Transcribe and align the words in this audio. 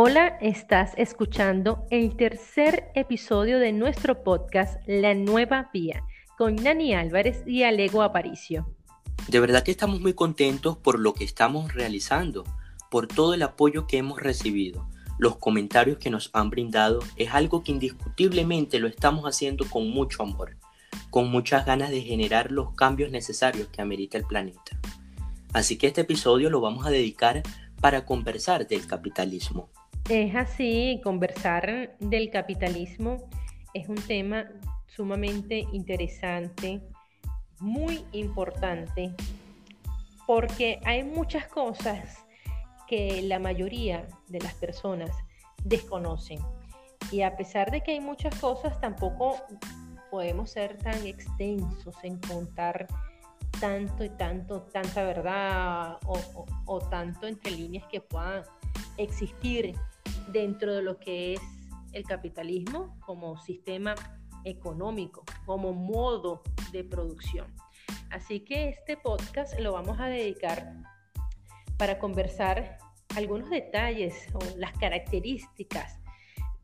Hola, 0.00 0.38
estás 0.40 0.92
escuchando 0.96 1.84
el 1.90 2.14
tercer 2.14 2.92
episodio 2.94 3.58
de 3.58 3.72
nuestro 3.72 4.22
podcast 4.22 4.80
La 4.86 5.12
Nueva 5.12 5.70
Vía 5.72 6.04
con 6.36 6.54
Nani 6.54 6.94
Álvarez 6.94 7.42
y 7.48 7.64
Alego 7.64 8.02
Aparicio. 8.02 8.72
De 9.26 9.40
verdad 9.40 9.64
que 9.64 9.72
estamos 9.72 10.00
muy 10.00 10.14
contentos 10.14 10.76
por 10.76 11.00
lo 11.00 11.14
que 11.14 11.24
estamos 11.24 11.74
realizando, 11.74 12.44
por 12.92 13.08
todo 13.08 13.34
el 13.34 13.42
apoyo 13.42 13.88
que 13.88 13.98
hemos 13.98 14.22
recibido. 14.22 14.88
Los 15.18 15.38
comentarios 15.38 15.98
que 15.98 16.10
nos 16.10 16.30
han 16.32 16.48
brindado 16.48 17.00
es 17.16 17.34
algo 17.34 17.64
que 17.64 17.72
indiscutiblemente 17.72 18.78
lo 18.78 18.86
estamos 18.86 19.24
haciendo 19.24 19.68
con 19.68 19.90
mucho 19.90 20.22
amor, 20.22 20.58
con 21.10 21.28
muchas 21.28 21.66
ganas 21.66 21.90
de 21.90 22.02
generar 22.02 22.52
los 22.52 22.72
cambios 22.76 23.10
necesarios 23.10 23.66
que 23.66 23.82
amerita 23.82 24.16
el 24.16 24.22
planeta. 24.22 24.78
Así 25.52 25.76
que 25.76 25.88
este 25.88 26.02
episodio 26.02 26.50
lo 26.50 26.60
vamos 26.60 26.86
a 26.86 26.90
dedicar 26.90 27.42
para 27.80 28.06
conversar 28.06 28.68
del 28.68 28.86
capitalismo. 28.86 29.70
Es 30.08 30.34
así, 30.34 31.02
conversar 31.04 31.94
del 32.00 32.30
capitalismo 32.30 33.28
es 33.74 33.90
un 33.90 33.96
tema 33.96 34.46
sumamente 34.86 35.66
interesante, 35.74 36.80
muy 37.60 38.06
importante, 38.12 39.12
porque 40.26 40.80
hay 40.86 41.04
muchas 41.04 41.46
cosas 41.48 42.24
que 42.86 43.20
la 43.20 43.38
mayoría 43.38 44.08
de 44.28 44.40
las 44.40 44.54
personas 44.54 45.10
desconocen. 45.62 46.38
Y 47.12 47.20
a 47.20 47.36
pesar 47.36 47.70
de 47.70 47.82
que 47.82 47.90
hay 47.92 48.00
muchas 48.00 48.34
cosas, 48.40 48.80
tampoco 48.80 49.36
podemos 50.10 50.50
ser 50.50 50.78
tan 50.78 51.06
extensos 51.06 51.94
en 52.02 52.18
contar 52.20 52.86
tanto 53.60 54.04
y 54.04 54.08
tanto, 54.08 54.62
tanta 54.72 55.04
verdad 55.04 55.98
o, 56.06 56.78
tanto 56.88 57.26
entre 57.26 57.50
líneas 57.50 57.84
que 57.90 58.00
puedan 58.00 58.42
existir 58.96 59.74
dentro 60.32 60.74
de 60.74 60.82
lo 60.82 60.98
que 60.98 61.34
es 61.34 61.40
el 61.92 62.04
capitalismo 62.04 62.98
como 63.00 63.38
sistema 63.38 63.94
económico, 64.44 65.24
como 65.46 65.72
modo 65.72 66.42
de 66.72 66.84
producción. 66.84 67.46
Así 68.10 68.40
que 68.40 68.68
este 68.68 68.96
podcast 68.96 69.58
lo 69.58 69.72
vamos 69.72 69.98
a 70.00 70.06
dedicar 70.06 70.74
para 71.76 71.98
conversar 71.98 72.78
algunos 73.16 73.50
detalles 73.50 74.26
o 74.34 74.38
las 74.56 74.72
características 74.72 75.98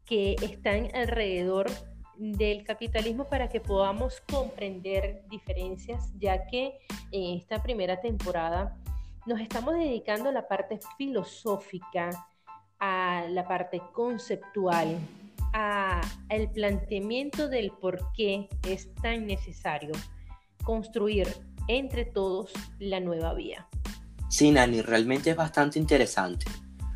que 0.04 0.36
están 0.42 0.88
alrededor 0.94 1.66
del 2.16 2.64
capitalismo 2.64 3.24
para 3.24 3.48
que 3.48 3.60
podamos 3.60 4.20
comprender 4.30 5.24
diferencias, 5.28 6.12
ya 6.18 6.46
que 6.46 6.78
en 7.10 7.38
esta 7.38 7.62
primera 7.62 8.00
temporada 8.00 8.76
nos 9.26 9.40
estamos 9.40 9.74
dedicando 9.74 10.28
a 10.28 10.32
la 10.32 10.46
parte 10.46 10.78
filosófica, 10.96 12.10
a 12.80 13.24
la 13.28 13.46
parte 13.46 13.80
conceptual, 13.92 14.98
a 15.52 16.00
el 16.28 16.50
planteamiento 16.50 17.48
del 17.48 17.70
por 17.70 18.12
qué 18.12 18.48
es 18.66 18.92
tan 18.96 19.26
necesario 19.26 19.92
construir 20.62 21.28
entre 21.68 22.04
todos 22.04 22.52
la 22.78 23.00
nueva 23.00 23.34
vía. 23.34 23.66
Sí, 24.28 24.50
Nani, 24.50 24.82
realmente 24.82 25.30
es 25.30 25.36
bastante 25.36 25.78
interesante. 25.78 26.46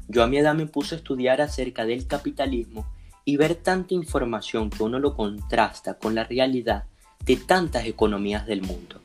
Yo 0.09 0.23
a 0.23 0.27
mi 0.27 0.39
edad 0.39 0.55
me 0.55 0.67
puse 0.67 0.95
a 0.95 0.99
estudiar 0.99 1.41
acerca 1.41 1.85
del 1.85 2.07
capitalismo 2.07 2.87
y 3.25 3.37
ver 3.37 3.55
tanta 3.55 3.95
información 3.95 4.71
que 4.71 4.83
uno 4.83 4.99
lo 4.99 5.15
contrasta 5.15 5.99
con 5.99 6.15
la 6.15 6.25
realidad 6.25 6.85
de 7.25 7.37
tantas 7.37 7.85
economías 7.85 8.47
del 8.47 8.63
mundo. 8.63 9.01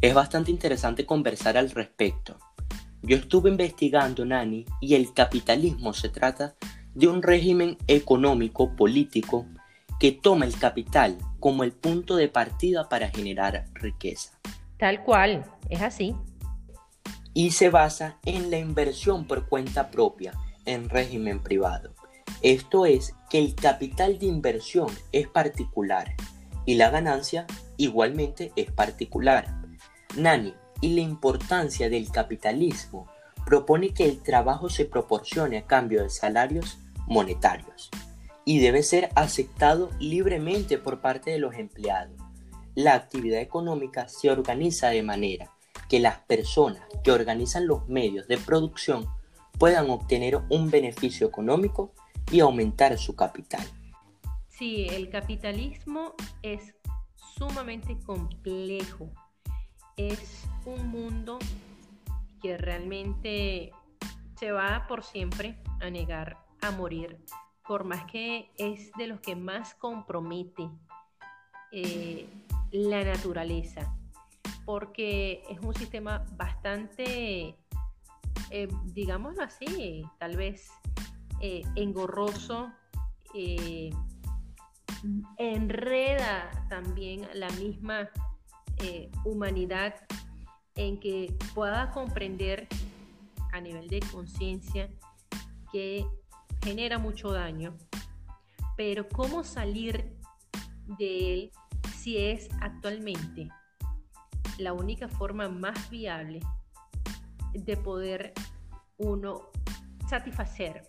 Es 0.00 0.14
bastante 0.14 0.50
interesante 0.50 1.06
conversar 1.06 1.56
al 1.56 1.70
respecto, 1.70 2.38
yo 3.06 3.16
estuve 3.16 3.50
investigando, 3.50 4.24
Nani, 4.24 4.64
y 4.80 4.94
el 4.94 5.12
capitalismo 5.12 5.92
se 5.92 6.08
trata 6.08 6.54
de 6.94 7.08
un 7.08 7.22
régimen 7.22 7.76
económico 7.86 8.74
político 8.76 9.46
que 10.00 10.12
toma 10.12 10.44
el 10.44 10.58
capital 10.58 11.18
como 11.40 11.64
el 11.64 11.72
punto 11.72 12.16
de 12.16 12.28
partida 12.28 12.88
para 12.88 13.10
generar 13.10 13.66
riqueza. 13.74 14.38
Tal 14.78 15.02
cual, 15.04 15.44
es 15.68 15.82
así. 15.82 16.14
Y 17.32 17.50
se 17.50 17.70
basa 17.70 18.18
en 18.24 18.50
la 18.50 18.58
inversión 18.58 19.26
por 19.26 19.48
cuenta 19.48 19.90
propia 19.90 20.32
en 20.64 20.88
régimen 20.88 21.42
privado. 21.42 21.94
Esto 22.42 22.86
es 22.86 23.14
que 23.30 23.38
el 23.38 23.54
capital 23.54 24.18
de 24.18 24.26
inversión 24.26 24.88
es 25.12 25.28
particular 25.28 26.14
y 26.64 26.74
la 26.74 26.90
ganancia 26.90 27.46
igualmente 27.76 28.52
es 28.56 28.70
particular. 28.70 29.60
Nani, 30.16 30.54
y 30.84 30.90
la 30.90 31.00
importancia 31.00 31.88
del 31.88 32.10
capitalismo 32.10 33.08
propone 33.46 33.94
que 33.94 34.04
el 34.04 34.22
trabajo 34.22 34.68
se 34.68 34.84
proporcione 34.84 35.56
a 35.56 35.66
cambio 35.66 36.02
de 36.02 36.10
salarios 36.10 36.78
monetarios 37.06 37.88
y 38.44 38.58
debe 38.58 38.82
ser 38.82 39.08
aceptado 39.14 39.88
libremente 39.98 40.76
por 40.76 41.00
parte 41.00 41.30
de 41.30 41.38
los 41.38 41.54
empleados. 41.54 42.20
La 42.74 42.92
actividad 42.92 43.40
económica 43.40 44.08
se 44.08 44.30
organiza 44.30 44.88
de 44.88 45.02
manera 45.02 45.50
que 45.88 46.00
las 46.00 46.18
personas 46.18 46.82
que 47.02 47.12
organizan 47.12 47.66
los 47.66 47.88
medios 47.88 48.28
de 48.28 48.36
producción 48.36 49.06
puedan 49.58 49.88
obtener 49.88 50.38
un 50.50 50.70
beneficio 50.70 51.26
económico 51.26 51.94
y 52.30 52.40
aumentar 52.40 52.98
su 52.98 53.16
capital. 53.16 53.66
Sí, 54.50 54.86
el 54.90 55.08
capitalismo 55.08 56.12
es 56.42 56.74
sumamente 57.38 57.98
complejo 58.00 59.10
es 59.96 60.44
un 60.64 60.88
mundo 60.88 61.38
que 62.42 62.56
realmente 62.58 63.72
se 64.38 64.52
va 64.52 64.86
por 64.86 65.04
siempre 65.04 65.56
a 65.80 65.90
negar 65.90 66.38
a 66.60 66.70
morir, 66.70 67.18
por 67.66 67.84
más 67.84 68.04
que 68.06 68.50
es 68.58 68.92
de 68.92 69.06
los 69.06 69.20
que 69.20 69.36
más 69.36 69.74
compromete 69.74 70.68
eh, 71.72 72.26
la 72.72 73.04
naturaleza, 73.04 73.96
porque 74.64 75.42
es 75.48 75.60
un 75.60 75.74
sistema 75.74 76.24
bastante, 76.36 77.56
eh, 78.50 78.68
digámoslo 78.84 79.42
así, 79.42 80.04
tal 80.18 80.36
vez 80.36 80.70
eh, 81.40 81.62
engorroso, 81.76 82.72
enreda 85.38 86.66
también 86.68 87.28
la 87.34 87.48
misma 87.50 88.08
eh, 88.78 89.10
humanidad 89.24 89.94
en 90.74 90.98
que 90.98 91.36
pueda 91.54 91.90
comprender 91.90 92.66
a 93.52 93.60
nivel 93.60 93.88
de 93.88 94.00
conciencia 94.00 94.90
que 95.72 96.06
genera 96.62 96.98
mucho 96.98 97.30
daño, 97.32 97.76
pero 98.76 99.08
cómo 99.08 99.44
salir 99.44 100.16
de 100.98 101.34
él 101.34 101.52
si 101.96 102.18
es 102.18 102.48
actualmente 102.60 103.48
la 104.58 104.72
única 104.72 105.08
forma 105.08 105.48
más 105.48 105.90
viable 105.90 106.40
de 107.52 107.76
poder 107.76 108.32
uno 108.98 109.50
satisfacer 110.08 110.88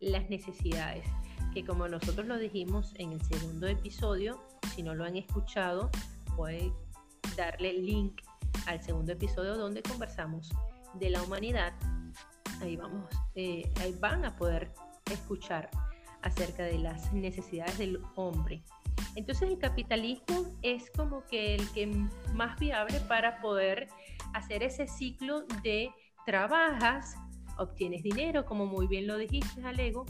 las 0.00 0.28
necesidades 0.30 1.04
que 1.52 1.64
como 1.64 1.88
nosotros 1.88 2.26
lo 2.26 2.38
dijimos 2.38 2.92
en 2.96 3.12
el 3.12 3.22
segundo 3.22 3.66
episodio, 3.66 4.40
si 4.74 4.82
no 4.82 4.94
lo 4.94 5.04
han 5.04 5.16
escuchado, 5.16 5.90
puede 6.36 6.72
darle 7.38 7.72
link 7.72 8.20
al 8.66 8.82
segundo 8.82 9.12
episodio 9.12 9.56
donde 9.56 9.82
conversamos 9.82 10.50
de 10.94 11.10
la 11.10 11.22
humanidad. 11.22 11.72
Ahí 12.60 12.76
vamos, 12.76 13.08
eh, 13.36 13.70
ahí 13.80 13.94
van 14.00 14.24
a 14.24 14.36
poder 14.36 14.72
escuchar 15.10 15.70
acerca 16.22 16.64
de 16.64 16.78
las 16.78 17.12
necesidades 17.12 17.78
del 17.78 18.02
hombre. 18.16 18.62
Entonces 19.14 19.48
el 19.48 19.58
capitalismo 19.58 20.52
es 20.62 20.90
como 20.90 21.24
que 21.26 21.54
el 21.54 21.70
que 21.70 21.86
más 22.34 22.58
viable 22.58 23.00
para 23.08 23.40
poder 23.40 23.88
hacer 24.34 24.62
ese 24.64 24.88
ciclo 24.88 25.42
de 25.62 25.90
trabajas, 26.26 27.14
obtienes 27.56 28.02
dinero, 28.02 28.44
como 28.44 28.66
muy 28.66 28.88
bien 28.88 29.06
lo 29.06 29.16
dijiste, 29.16 29.62
Alego, 29.64 30.04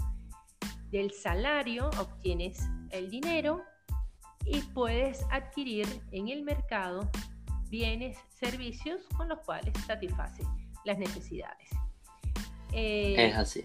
del 0.91 1.13
salario 1.13 1.91
obtienes 1.99 2.67
el 2.91 3.11
dinero 3.11 3.63
y 4.51 4.63
puedes 4.63 5.25
adquirir 5.31 5.87
en 6.11 6.29
el 6.29 6.43
mercado 6.43 7.11
bienes, 7.69 8.17
servicios 8.35 9.03
con 9.17 9.29
los 9.29 9.41
cuales 9.41 9.75
satisface 9.87 10.43
las 10.85 10.99
necesidades. 10.99 11.69
Eh, 12.73 13.29
es 13.29 13.37
así. 13.37 13.63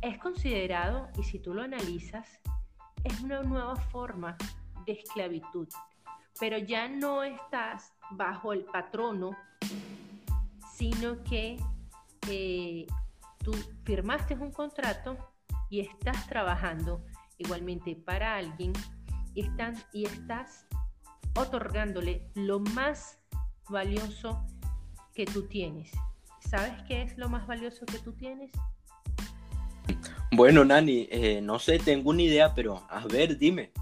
Es 0.00 0.18
considerado, 0.18 1.08
y 1.18 1.22
si 1.22 1.38
tú 1.38 1.52
lo 1.52 1.62
analizas, 1.62 2.26
es 3.04 3.20
una 3.20 3.42
nueva 3.42 3.76
forma 3.76 4.36
de 4.86 4.92
esclavitud, 4.92 5.68
pero 6.38 6.56
ya 6.58 6.88
no 6.88 7.22
estás 7.22 7.92
bajo 8.10 8.52
el 8.52 8.64
patrono, 8.64 9.36
sino 10.74 11.22
que 11.24 11.58
eh, 12.28 12.86
tú 13.44 13.52
firmaste 13.84 14.34
un 14.34 14.50
contrato 14.50 15.16
y 15.68 15.80
estás 15.80 16.26
trabajando 16.26 17.04
igualmente 17.36 17.94
para 17.94 18.36
alguien 18.36 18.72
y, 19.34 19.42
están, 19.42 19.76
y 19.92 20.06
estás 20.06 20.66
otorgándole 21.34 22.22
lo 22.34 22.60
más 22.60 23.20
valioso 23.68 24.44
que 25.14 25.24
tú 25.24 25.46
tienes. 25.46 25.92
¿Sabes 26.40 26.72
qué 26.88 27.02
es 27.02 27.16
lo 27.18 27.28
más 27.28 27.46
valioso 27.46 27.86
que 27.86 27.98
tú 27.98 28.12
tienes? 28.12 28.50
Bueno, 30.32 30.64
Nani, 30.64 31.08
eh, 31.10 31.40
no 31.42 31.58
sé, 31.58 31.78
tengo 31.78 32.10
una 32.10 32.22
idea, 32.22 32.54
pero 32.54 32.84
a 32.88 33.06
ver, 33.06 33.36
dime. 33.36 33.72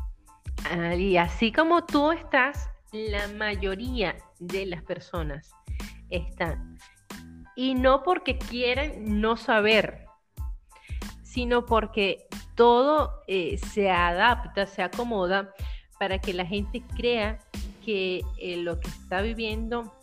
Y 0.96 1.16
así 1.16 1.52
como 1.52 1.84
tú 1.84 2.10
estás, 2.10 2.68
la 2.92 3.28
mayoría 3.28 4.16
de 4.38 4.66
las 4.66 4.82
personas 4.82 5.50
están. 6.10 6.78
Y 7.54 7.74
no 7.74 8.02
porque 8.02 8.38
quieren 8.38 9.20
no 9.20 9.36
saber, 9.36 10.06
sino 11.22 11.66
porque 11.66 12.26
todo 12.58 13.22
eh, 13.28 13.56
se 13.56 13.88
adapta, 13.88 14.66
se 14.66 14.82
acomoda 14.82 15.54
para 16.00 16.18
que 16.18 16.34
la 16.34 16.44
gente 16.44 16.82
crea 16.96 17.38
que 17.84 18.22
eh, 18.36 18.56
lo 18.56 18.80
que 18.80 18.88
está 18.88 19.22
viviendo 19.22 19.94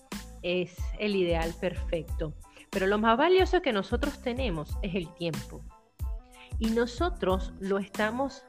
es 0.41 0.73
el 0.97 1.17
ideal 1.17 1.53
perfecto. 1.59 2.33
Pero 2.69 2.87
lo 2.87 2.97
más 2.97 3.17
valioso 3.17 3.61
que 3.61 3.73
nosotros 3.73 4.21
tenemos 4.21 4.77
es 4.81 4.95
el 4.95 5.13
tiempo. 5.15 5.61
Y 6.57 6.67
nosotros 6.67 7.51
lo 7.59 7.77
estamos 7.77 8.43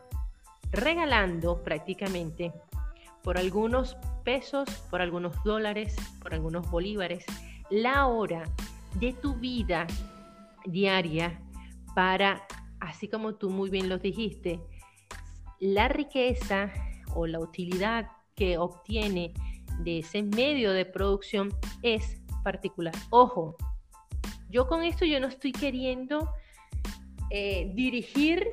regalando 0.70 1.64
prácticamente 1.64 2.52
por 3.24 3.38
algunos 3.38 3.96
pesos, 4.24 4.68
por 4.88 5.02
algunos 5.02 5.42
dólares, 5.42 5.96
por 6.22 6.32
algunos 6.32 6.70
bolívares, 6.70 7.24
la 7.70 8.06
hora 8.06 8.44
de 9.00 9.12
tu 9.14 9.34
vida 9.34 9.88
diaria 10.64 11.40
para, 11.96 12.46
así 12.80 13.08
como 13.08 13.34
tú 13.34 13.50
muy 13.50 13.70
bien 13.70 13.88
lo 13.88 13.98
dijiste, 13.98 14.60
la 15.60 15.88
riqueza 15.88 16.72
o 17.14 17.26
la 17.26 17.40
utilidad 17.40 18.10
que 18.34 18.58
obtiene 18.58 19.32
de 19.80 20.00
ese 20.00 20.22
medio 20.22 20.72
de 20.72 20.84
producción 20.84 21.54
es 21.82 22.22
particular. 22.42 22.94
Ojo, 23.10 23.56
yo 24.50 24.66
con 24.68 24.84
esto 24.84 25.04
yo 25.04 25.20
no 25.20 25.26
estoy 25.26 25.52
queriendo 25.52 26.30
eh, 27.30 27.72
dirigir 27.74 28.46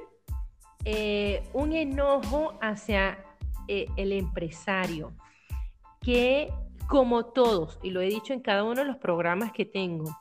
eh, 0.86 1.44
un 1.54 1.74
enojo 1.74 2.58
hacia 2.62 3.24
eh, 3.68 3.86
el 3.96 4.12
empresario, 4.12 5.14
que 6.02 6.52
como 6.88 7.26
todos, 7.26 7.80
y 7.82 7.92
lo 7.92 8.02
he 8.02 8.08
dicho 8.08 8.34
en 8.34 8.42
cada 8.42 8.64
uno 8.64 8.82
de 8.82 8.86
los 8.86 8.98
programas 8.98 9.52
que 9.54 9.66
tengo, 9.66 10.16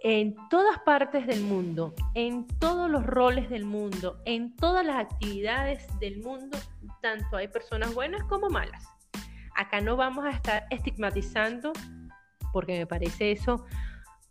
en 0.00 0.36
todas 0.48 0.78
partes 0.80 1.26
del 1.26 1.42
mundo, 1.42 1.94
en 2.14 2.46
todos 2.46 2.88
los 2.88 3.04
roles 3.04 3.50
del 3.50 3.64
mundo, 3.64 4.20
en 4.24 4.54
todas 4.54 4.86
las 4.86 4.96
actividades 4.96 5.86
del 5.98 6.20
mundo, 6.20 6.56
tanto 7.02 7.36
hay 7.36 7.48
personas 7.48 7.94
buenas 7.94 8.22
como 8.24 8.48
malas. 8.48 8.86
Acá 9.56 9.80
no 9.80 9.96
vamos 9.96 10.24
a 10.24 10.30
estar 10.30 10.66
estigmatizando, 10.70 11.72
porque 12.52 12.78
me 12.78 12.86
parece 12.86 13.32
eso 13.32 13.64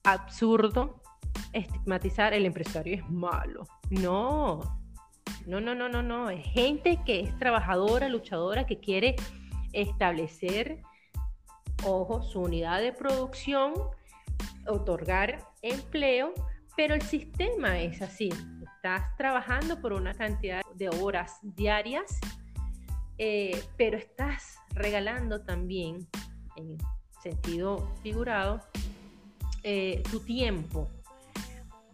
absurdo, 0.04 1.02
estigmatizar 1.52 2.34
el 2.34 2.46
empresario 2.46 2.96
es 2.96 3.10
malo. 3.10 3.68
No, 3.90 4.62
no, 5.46 5.60
no, 5.60 5.76
no, 5.76 5.90
no, 5.90 6.02
no. 6.02 6.30
Es 6.30 6.46
gente 6.46 7.00
que 7.06 7.20
es 7.20 7.38
trabajadora, 7.38 8.08
luchadora, 8.08 8.66
que 8.66 8.80
quiere 8.80 9.18
establecer, 9.74 10.82
ojo, 11.84 12.24
su 12.24 12.40
unidad 12.40 12.80
de 12.80 12.94
producción, 12.94 13.74
otorgar 14.68 15.48
empleo, 15.62 16.34
pero 16.76 16.94
el 16.94 17.02
sistema 17.02 17.80
es 17.80 18.02
así. 18.02 18.30
Estás 18.76 19.16
trabajando 19.18 19.82
por 19.82 19.94
una 19.94 20.14
cantidad 20.14 20.62
de 20.76 20.90
horas 20.90 21.40
diarias, 21.42 22.20
eh, 23.18 23.64
pero 23.78 23.98
estás 23.98 24.60
regalando 24.74 25.42
también, 25.42 26.08
en 26.56 26.78
sentido 27.22 27.92
figurado, 28.04 28.62
eh, 29.64 30.04
tu 30.12 30.20
tiempo. 30.20 30.88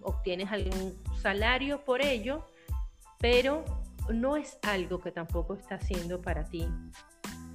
Obtienes 0.01 0.51
algún 0.51 1.01
salario 1.21 1.83
por 1.85 2.01
ello, 2.01 2.45
pero 3.19 3.63
no 4.09 4.35
es 4.35 4.59
algo 4.63 4.99
que 4.99 5.11
tampoco 5.11 5.55
está 5.55 5.75
haciendo 5.75 6.21
para 6.21 6.43
ti 6.43 6.67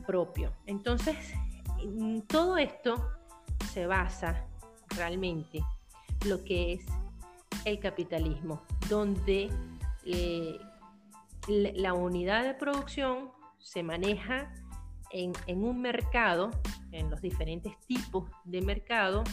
propio. 0.06 0.54
Entonces, 0.64 1.16
todo 2.26 2.56
esto 2.56 3.10
se 3.72 3.86
basa 3.86 4.47
realmente 4.96 5.60
lo 6.26 6.44
que 6.44 6.74
es 6.74 6.86
el 7.64 7.78
capitalismo, 7.80 8.62
donde 8.88 9.50
eh, 10.04 10.58
la 11.48 11.94
unidad 11.94 12.44
de 12.44 12.54
producción 12.54 13.30
se 13.58 13.82
maneja 13.82 14.52
en, 15.10 15.32
en, 15.46 15.64
un 15.64 15.80
mercado, 15.80 16.50
en 16.92 17.10
los 17.10 17.20
diferentes 17.20 17.78
tipos 17.86 18.30
de 18.44 18.60
mercado. 18.62 19.24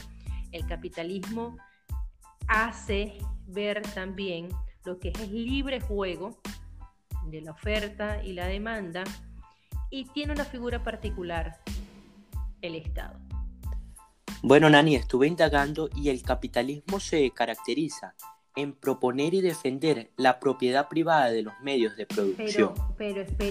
El 0.51 0.65
capitalismo 0.65 1.57
hace 2.47 3.17
ver 3.47 3.81
también 3.93 4.49
lo 4.85 4.99
que 4.99 5.09
es 5.09 5.19
el 5.19 5.45
libre 5.45 5.81
juego 5.81 6.39
de 7.25 7.41
la 7.41 7.51
oferta 7.51 8.23
y 8.23 8.33
la 8.33 8.45
demanda 8.47 9.03
y 9.89 10.05
tiene 10.05 10.33
una 10.33 10.45
figura 10.45 10.83
particular, 10.83 11.59
el 12.61 12.75
Estado. 12.75 13.24
Bueno, 14.47 14.69
Nani, 14.69 14.95
estuve 14.95 15.25
indagando 15.25 15.89
y 15.95 16.09
el 16.09 16.21
capitalismo 16.21 16.99
se 16.99 17.31
caracteriza 17.31 18.13
en 18.55 18.73
proponer 18.73 19.33
y 19.33 19.41
defender 19.41 20.11
la 20.17 20.39
propiedad 20.39 20.87
privada 20.87 21.31
de 21.31 21.41
los 21.41 21.59
medios 21.61 21.97
de 21.97 22.05
producción, 22.05 22.75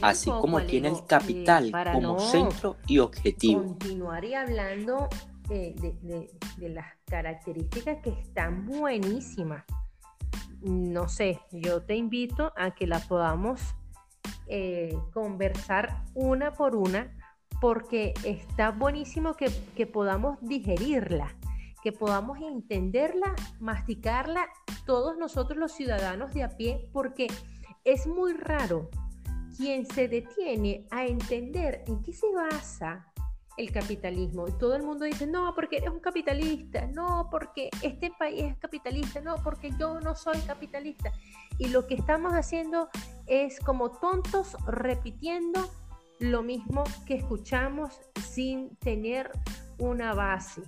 así 0.02 0.30
como 0.30 0.62
tiene 0.62 0.90
el 0.90 1.04
capital 1.04 1.70
eh, 1.70 1.72
como 1.92 2.20
centro 2.20 2.76
y 2.86 3.00
objetivo. 3.00 3.62
Continuaría 3.62 4.42
hablando 4.42 5.08
de, 5.48 5.74
de, 6.00 6.68
las 6.68 6.86
características 7.06 7.98
que 8.00 8.10
están 8.10 8.64
buenísimas 8.64 9.64
no 10.62 11.08
sé, 11.08 11.40
yo 11.50 11.82
te 11.82 11.96
invito 11.96 12.52
a 12.56 12.70
que 12.70 12.86
la 12.86 13.00
podamos 13.00 13.60
eh, 14.46 14.96
conversar 15.12 16.04
una 16.14 16.54
por 16.54 16.76
una 16.76 17.12
porque 17.64 18.12
está 18.24 18.72
buenísimo 18.72 19.36
que, 19.36 19.86
podamos 19.86 20.36
digerirla, 20.42 21.34
que 21.82 21.92
podamos 21.92 22.38
entenderla, 22.42 23.34
masticarla 23.58 24.44
todos 24.84 25.16
nosotros 25.16 25.58
los 25.58 25.72
ciudadanos 25.72 26.34
de 26.34 26.42
a 26.42 26.50
pie, 26.50 26.86
porque 26.92 27.26
es 27.82 28.06
muy 28.06 28.34
raro 28.34 28.90
quien 29.56 29.86
se 29.86 30.08
detiene 30.08 30.86
a 30.90 31.06
entender 31.06 31.84
en 31.86 32.02
qué 32.02 32.12
se 32.12 32.30
basa 32.34 33.10
el 33.56 33.72
capitalismo. 33.72 34.44
Todo 34.58 34.76
el 34.76 34.82
mundo 34.82 35.06
dice, 35.06 35.26
no, 35.26 35.54
porque 35.54 35.78
eres 35.78 35.88
un 35.88 36.00
capitalista, 36.00 36.86
no, 36.88 37.28
porque 37.30 37.70
este 37.80 38.12
país 38.18 38.42
es 38.42 38.58
capitalista, 38.58 39.22
no, 39.22 39.36
porque 39.42 39.70
yo 39.80 40.00
no 40.00 40.14
soy 40.14 40.38
capitalista. 40.40 41.12
Y 41.56 41.68
lo 41.68 41.86
que 41.86 41.94
estamos 41.94 42.34
haciendo 42.34 42.90
es 43.26 43.58
como 43.58 43.90
tontos 43.90 44.54
repitiendo 44.66 45.70
lo 46.18 46.42
mismo 46.42 46.84
que 47.06 47.14
escuchamos 47.14 48.00
sin 48.28 48.76
tener 48.76 49.30
una 49.78 50.14
base 50.14 50.62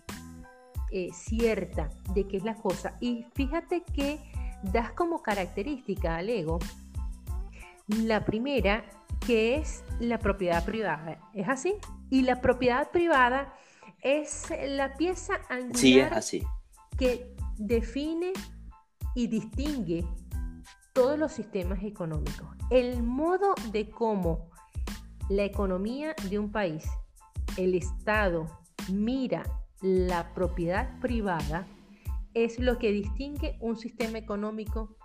eh, 0.91 1.11
cierta 1.13 1.91
de 2.15 2.27
qué 2.27 2.37
es 2.37 2.45
la 2.45 2.55
cosa. 2.55 2.97
Y 3.01 3.27
fíjate 3.35 3.83
que 3.83 4.19
das 4.63 4.93
como 4.93 5.23
característica 5.23 6.17
al 6.17 6.29
ego 6.29 6.59
la 7.89 8.25
primera, 8.25 8.85
que 9.27 9.57
es 9.57 9.85
la 10.01 10.19
propiedad 10.19 10.65
privada. 10.65 11.19
¿Es 11.35 11.49
así? 11.49 11.75
Y 12.11 12.23
la 12.23 12.41
propiedad 12.41 12.91
privada 12.91 13.55
es 14.03 14.53
la 14.69 14.95
pieza 14.95 15.35
angular 15.49 16.15
así. 16.15 16.43
que 16.99 17.35
define 17.57 18.33
y 19.15 19.27
distingue 19.29 20.05
todos 20.93 21.19
los 21.19 21.33
sistemas 21.33 21.83
económicos. 21.83 22.49
El 22.71 23.03
modo 23.03 23.55
de 23.73 23.91
cómo 23.91 24.51
la 25.29 25.45
economía 25.45 26.15
de 26.29 26.39
un 26.39 26.53
país, 26.53 26.85
el 27.57 27.75
Estado, 27.75 28.47
mira 28.91 29.43
la 29.83 30.33
propiedad 30.35 30.99
privada 31.01 31.67
es 32.35 32.59
lo 32.59 32.79
que 32.79 32.93
distingue 32.93 33.57
un 33.61 33.77
sistema 33.77 34.19
económico 34.19 34.97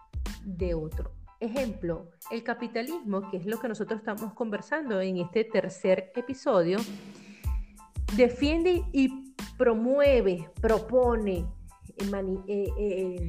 de 0.43 0.73
otro. 0.73 1.13
Ejemplo, 1.39 2.11
el 2.29 2.43
capitalismo, 2.43 3.29
que 3.31 3.37
es 3.37 3.45
lo 3.45 3.59
que 3.59 3.67
nosotros 3.67 3.99
estamos 3.99 4.33
conversando 4.33 5.01
en 5.01 5.17
este 5.17 5.43
tercer 5.43 6.11
episodio, 6.15 6.77
defiende 8.15 8.83
y 8.91 9.33
promueve, 9.57 10.49
propone, 10.59 11.45
eh, 11.97 12.43
eh, 12.47 12.73
eh, 12.77 13.27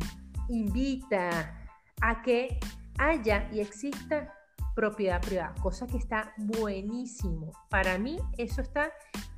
invita 0.49 1.61
a 2.01 2.23
que 2.23 2.59
haya 2.99 3.49
y 3.53 3.61
exista 3.61 4.35
propiedad 4.75 5.21
privada, 5.21 5.55
cosa 5.61 5.87
que 5.87 5.97
está 5.97 6.33
buenísimo. 6.37 7.53
Para 7.69 7.99
mí 7.99 8.19
eso 8.39 8.61
está 8.61 8.93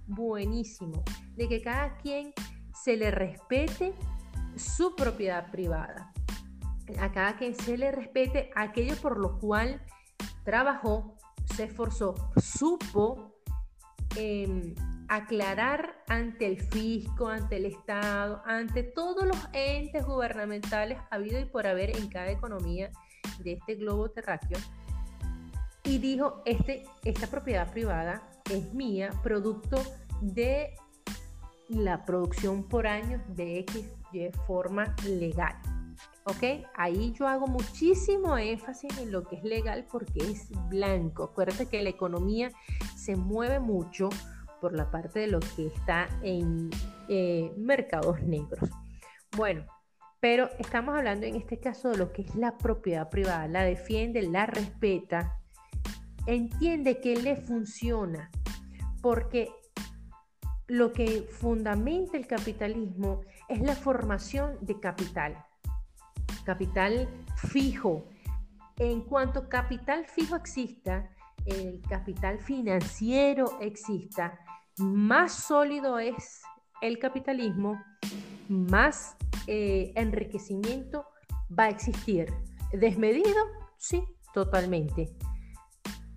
buenísimo, 0.07 1.03
de 1.37 1.49
que 1.49 1.63
cada 1.63 1.97
quien 1.97 2.33
se 2.73 2.97
le 2.97 3.11
respete 3.11 3.95
su 4.57 4.95
propiedad 4.95 5.51
privada 5.51 6.13
a 7.01 7.13
cada 7.13 7.37
quien 7.37 7.55
se 7.55 7.77
le 7.77 7.91
respete 7.91 8.51
aquello 8.55 8.97
por 8.97 9.19
lo 9.19 9.39
cual 9.39 9.81
trabajó, 10.45 11.17
se 11.55 11.65
esforzó, 11.65 12.15
supo 12.37 13.35
em, 14.17 14.75
aclarar 15.09 16.03
ante 16.09 16.47
el 16.47 16.61
fisco, 16.61 17.29
ante 17.29 17.57
el 17.57 17.67
Estado, 17.67 18.43
ante 18.45 18.83
todos 18.83 19.27
los 19.27 19.39
entes 19.53 20.05
gubernamentales 20.05 20.99
habido 21.11 21.41
y 21.41 21.45
por 21.47 21.67
haber 21.67 21.97
en 21.97 22.09
cada 22.09 22.31
economía 22.31 22.91
de 23.39 23.55
este 23.55 23.77
globo 23.77 24.11
terráqueo 24.11 24.59
y 25.85 25.99
dijo, 25.99 26.43
este, 26.45 26.85
esta 27.05 27.27
propiedad 27.27 27.71
privada 27.71 28.23
es 28.51 28.73
mía, 28.73 29.11
producto 29.23 29.81
de 30.21 30.75
la 31.69 32.05
producción 32.05 32.65
por 32.65 32.87
año 32.87 33.23
de 33.29 33.61
X 33.61 33.87
de 34.13 34.33
forma 34.47 34.95
legal. 35.07 35.55
¿Ok? 36.25 36.67
Ahí 36.75 37.13
yo 37.13 37.29
hago 37.29 37.47
muchísimo 37.47 38.39
énfasis 38.39 38.97
en 38.99 39.13
lo 39.13 39.25
que 39.25 39.37
es 39.37 39.45
legal 39.45 39.87
porque 39.91 40.21
es 40.21 40.49
blanco. 40.71 41.25
Acuérdate 41.25 41.67
que 41.67 41.83
la 41.83 41.91
economía 41.91 42.51
se 42.97 43.15
mueve 43.17 43.61
mucho 43.61 44.09
por 44.61 44.73
la 44.75 44.91
parte 44.91 45.21
de 45.21 45.27
lo 45.27 45.41
que 45.41 45.67
está 45.67 46.09
en 46.23 46.71
eh, 47.09 47.53
mercados 47.59 48.23
negros. 48.23 48.71
Bueno, 49.37 49.67
pero 50.21 50.49
estamos 50.59 50.97
hablando 50.97 51.27
en 51.27 51.37
este 51.37 51.61
caso 51.61 51.91
de 51.91 51.99
lo 51.99 52.11
que 52.13 52.23
es 52.23 52.35
la 52.35 52.57
propiedad 52.57 53.11
privada. 53.11 53.47
La 53.47 53.63
defiende, 53.63 54.23
la 54.23 54.47
respeta, 54.47 55.39
entiende 56.27 57.01
que 57.01 57.17
le 57.17 57.37
funciona, 57.37 58.31
porque 59.03 59.51
lo 60.67 60.93
que 60.93 61.29
fundamenta 61.31 62.17
el 62.17 62.27
capitalismo 62.27 63.21
es 63.49 63.61
la 63.61 63.75
formación 63.75 64.57
de 64.63 64.81
capital, 64.81 65.45
capital 66.45 67.09
fijo. 67.37 68.09
En 68.79 69.03
cuanto 69.03 69.49
capital 69.49 70.07
fijo 70.07 70.37
exista, 70.37 71.11
el 71.47 71.83
capital 71.89 72.39
financiero 72.39 73.59
exista, 73.61 74.39
más 74.79 75.33
sólido 75.33 75.99
es 75.99 76.43
el 76.81 76.99
capitalismo, 76.99 77.81
más 78.49 79.17
eh, 79.47 79.93
enriquecimiento 79.95 81.07
va 81.57 81.65
a 81.65 81.69
existir. 81.69 82.33
¿Desmedido? 82.73 83.39
Sí, 83.77 84.03
totalmente. 84.33 85.15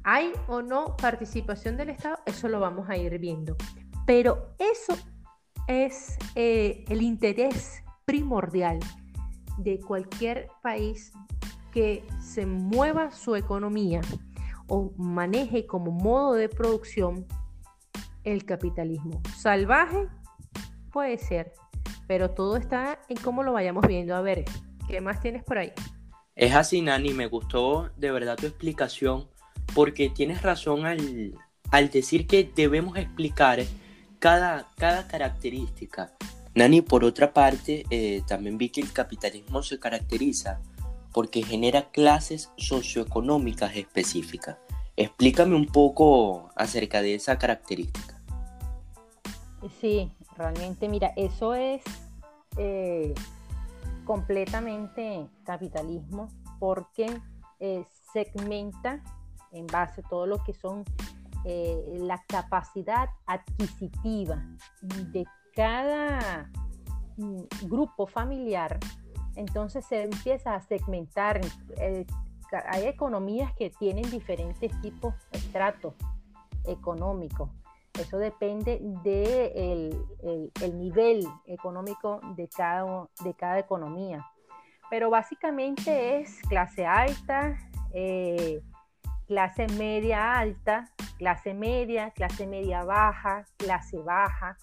¿Hay 0.09 0.31
o 0.47 0.61
no 0.61 0.95
participación 0.95 1.75
del 1.75 1.89
Estado? 1.89 2.19
Eso 2.25 2.47
lo 2.47 2.61
vamos 2.61 2.89
a 2.89 2.95
ir 2.95 3.19
viendo. 3.19 3.57
Pero 4.05 4.55
eso 4.57 4.97
es 5.67 6.17
eh, 6.33 6.85
el 6.87 7.01
interés 7.01 7.83
primordial 8.05 8.79
de 9.57 9.81
cualquier 9.81 10.47
país 10.63 11.11
que 11.73 12.07
se 12.21 12.45
mueva 12.45 13.11
su 13.11 13.35
economía 13.35 13.99
o 14.67 14.93
maneje 14.95 15.67
como 15.67 15.91
modo 15.91 16.35
de 16.35 16.47
producción 16.47 17.25
el 18.23 18.45
capitalismo. 18.45 19.21
Salvaje 19.35 20.07
puede 20.93 21.17
ser, 21.17 21.51
pero 22.07 22.31
todo 22.31 22.55
está 22.55 22.97
en 23.09 23.17
cómo 23.17 23.43
lo 23.43 23.51
vayamos 23.51 23.85
viendo. 23.85 24.15
A 24.15 24.21
ver, 24.21 24.45
¿qué 24.87 25.01
más 25.01 25.19
tienes 25.19 25.43
por 25.43 25.57
ahí? 25.57 25.73
Es 26.33 26.55
así, 26.55 26.81
Nani, 26.81 27.13
me 27.13 27.27
gustó 27.27 27.89
de 27.97 28.09
verdad 28.09 28.37
tu 28.37 28.45
explicación 28.45 29.27
porque 29.73 30.09
tienes 30.09 30.41
razón 30.41 30.85
al, 30.85 31.89
decir 31.91 32.27
que 32.27 32.49
debemos 32.55 32.97
explicar 32.97 33.63
cada, 34.19 34.71
cada 34.77 35.07
característica. 35.07 36.11
Nani, 36.55 36.81
por 36.81 37.03
otra 37.03 37.33
parte, 37.33 37.85
eh, 37.89 38.23
también 38.27 38.57
vi 38.57 38.69
que 38.69 38.81
el 38.81 38.91
capitalismo 38.91 39.61
se 39.61 39.79
caracteriza 39.79 40.59
porque 41.13 41.43
genera 41.43 41.89
clases 41.91 42.51
socioeconómicas 42.57 43.75
específicas. 43.75 44.57
Explícame 44.95 45.55
un 45.55 45.67
poco 45.67 46.49
acerca 46.55 47.01
de 47.01 47.15
esa 47.15 47.37
característica. 47.37 48.19
Sí, 49.81 50.11
realmente, 50.35 50.89
mira, 50.89 51.13
eso 51.15 51.53
es 51.53 51.81
eh, 52.57 53.13
completamente 54.05 55.27
capitalismo 55.43 56.29
porque 56.59 57.19
eh, 57.59 57.85
segmenta 58.13 59.03
en 59.51 59.67
base 59.67 60.01
a 60.01 60.09
todo 60.09 60.25
lo 60.25 60.43
que 60.43 60.53
son 60.53 60.83
eh, 61.45 61.81
la 61.99 62.21
capacidad 62.27 63.09
adquisitiva 63.25 64.43
de 64.81 65.25
cada 65.55 66.49
mm, 67.17 67.43
grupo 67.63 68.07
familiar, 68.07 68.79
entonces 69.35 69.85
se 69.85 70.03
empieza 70.03 70.55
a 70.55 70.61
segmentar. 70.61 71.39
Eh, 71.77 72.05
hay 72.67 72.85
economías 72.85 73.53
que 73.53 73.69
tienen 73.69 74.09
diferentes 74.09 74.71
tipos 74.81 75.13
de 75.31 75.37
estratos 75.37 75.93
económicos. 76.65 77.49
Eso 77.99 78.17
depende 78.17 78.79
del 79.03 79.03
de 79.03 80.51
el, 80.61 80.77
nivel 80.77 81.25
económico 81.45 82.21
de 82.35 82.47
cada, 82.47 83.07
de 83.23 83.33
cada 83.33 83.59
economía. 83.59 84.25
Pero 84.89 85.09
básicamente 85.09 86.19
es 86.19 86.41
clase 86.43 86.85
alta, 86.85 87.57
eh, 87.93 88.61
clase 89.27 89.67
media 89.67 90.39
alta, 90.39 90.89
clase 91.17 91.53
media, 91.53 92.11
clase 92.11 92.47
media 92.47 92.83
baja, 92.83 93.45
clase 93.57 93.97
baja. 93.99 94.57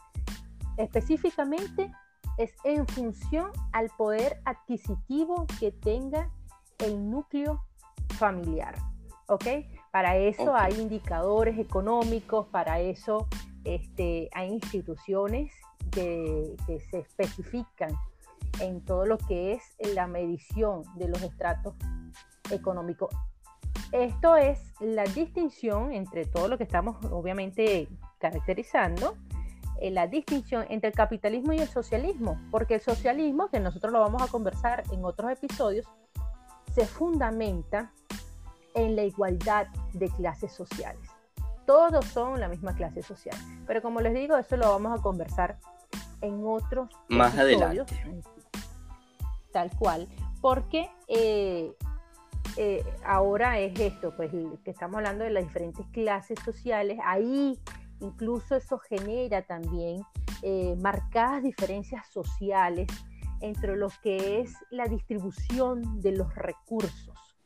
Específicamente 0.76 1.92
es 2.38 2.52
en 2.64 2.86
función 2.86 3.50
al 3.72 3.90
poder 3.90 4.40
adquisitivo 4.44 5.46
que 5.60 5.70
tenga 5.70 6.30
el 6.78 7.10
núcleo 7.10 7.64
familiar. 8.16 8.74
¿Ok? 9.28 9.44
Para 9.92 10.16
eso 10.16 10.54
hay 10.54 10.74
indicadores 10.80 11.58
económicos, 11.58 12.46
para 12.48 12.80
eso 12.80 13.28
este, 13.64 14.28
hay 14.34 14.50
instituciones 14.50 15.52
que, 15.90 16.56
que 16.66 16.80
se 16.80 16.98
especifican 16.98 17.94
en 18.60 18.84
todo 18.84 19.06
lo 19.06 19.18
que 19.18 19.52
es 19.52 19.62
la 19.94 20.06
medición 20.06 20.82
de 20.96 21.08
los 21.08 21.22
estratos 21.22 21.74
económicos 22.50 23.14
esto 23.94 24.34
es 24.36 24.72
la 24.80 25.04
distinción 25.04 25.92
entre 25.92 26.24
todo 26.24 26.48
lo 26.48 26.58
que 26.58 26.64
estamos 26.64 26.96
obviamente 27.12 27.88
caracterizando, 28.18 29.14
eh, 29.80 29.92
la 29.92 30.08
distinción 30.08 30.66
entre 30.68 30.88
el 30.88 30.96
capitalismo 30.96 31.52
y 31.52 31.58
el 31.58 31.68
socialismo, 31.68 32.40
porque 32.50 32.74
el 32.74 32.80
socialismo, 32.80 33.48
que 33.50 33.60
nosotros 33.60 33.92
lo 33.92 34.00
vamos 34.00 34.20
a 34.20 34.26
conversar 34.26 34.82
en 34.90 35.04
otros 35.04 35.30
episodios, 35.30 35.86
se 36.74 36.86
fundamenta 36.86 37.92
en 38.74 38.96
la 38.96 39.04
igualdad 39.04 39.68
de 39.92 40.10
clases 40.10 40.50
sociales. 40.50 41.08
Todos 41.64 42.04
son 42.06 42.40
la 42.40 42.48
misma 42.48 42.74
clase 42.74 43.00
social, 43.00 43.36
pero 43.64 43.80
como 43.80 44.00
les 44.00 44.12
digo, 44.12 44.36
eso 44.36 44.56
lo 44.56 44.70
vamos 44.70 44.98
a 44.98 45.02
conversar 45.02 45.60
en 46.20 46.44
otros 46.44 46.88
más 47.08 47.38
adelante. 47.38 47.94
Tal 49.52 49.70
cual, 49.78 50.08
porque 50.40 50.90
eh, 51.06 51.76
eh, 52.56 52.84
ahora 53.04 53.58
es 53.58 53.78
esto, 53.80 54.14
pues 54.16 54.30
que 54.64 54.70
estamos 54.70 54.96
hablando 54.96 55.24
de 55.24 55.30
las 55.30 55.44
diferentes 55.44 55.86
clases 55.92 56.38
sociales, 56.44 56.98
ahí 57.04 57.58
incluso 58.00 58.56
eso 58.56 58.78
genera 58.78 59.42
también 59.42 60.02
eh, 60.42 60.76
marcadas 60.80 61.42
diferencias 61.42 62.06
sociales 62.08 62.86
entre 63.40 63.76
lo 63.76 63.88
que 64.02 64.40
es 64.40 64.54
la 64.70 64.86
distribución 64.86 66.00
de 66.00 66.12
los 66.12 66.34
recursos. 66.34 67.36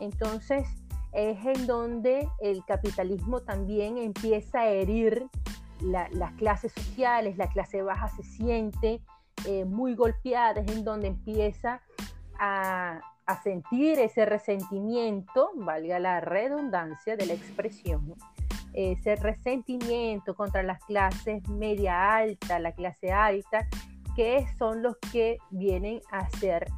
Entonces, 0.00 0.66
es 1.12 1.38
en 1.44 1.66
donde 1.66 2.28
el 2.40 2.64
capitalismo 2.64 3.40
también 3.40 3.98
empieza 3.98 4.60
a 4.60 4.68
herir 4.68 5.26
las 5.80 6.32
clases 6.34 6.72
sociales, 6.72 7.36
la 7.36 7.48
clase 7.48 7.82
baja 7.82 8.08
se 8.08 8.22
siente 8.22 9.00
eh, 9.46 9.64
muy 9.64 9.94
golpeada, 9.94 10.60
es 10.60 10.70
en 10.72 10.84
donde 10.84 11.08
empieza 11.08 11.80
a, 12.38 13.00
a 13.28 13.40
sentir 13.42 13.98
ese 13.98 14.24
resentimiento, 14.24 15.50
valga 15.54 15.98
la 15.98 16.20
redundancia 16.20 17.14
de 17.14 17.26
la 17.26 17.34
expresión, 17.34 18.14
ese 18.72 19.16
resentimiento 19.16 20.34
contra 20.34 20.62
las 20.62 20.82
clases 20.84 21.46
media 21.46 22.16
alta, 22.16 22.58
la 22.58 22.72
clase 22.72 23.12
alta, 23.12 23.68
que 24.16 24.46
son 24.58 24.82
los 24.82 24.96
que 25.12 25.36
vienen 25.50 26.00
a 26.10 26.28
ser 26.38 26.68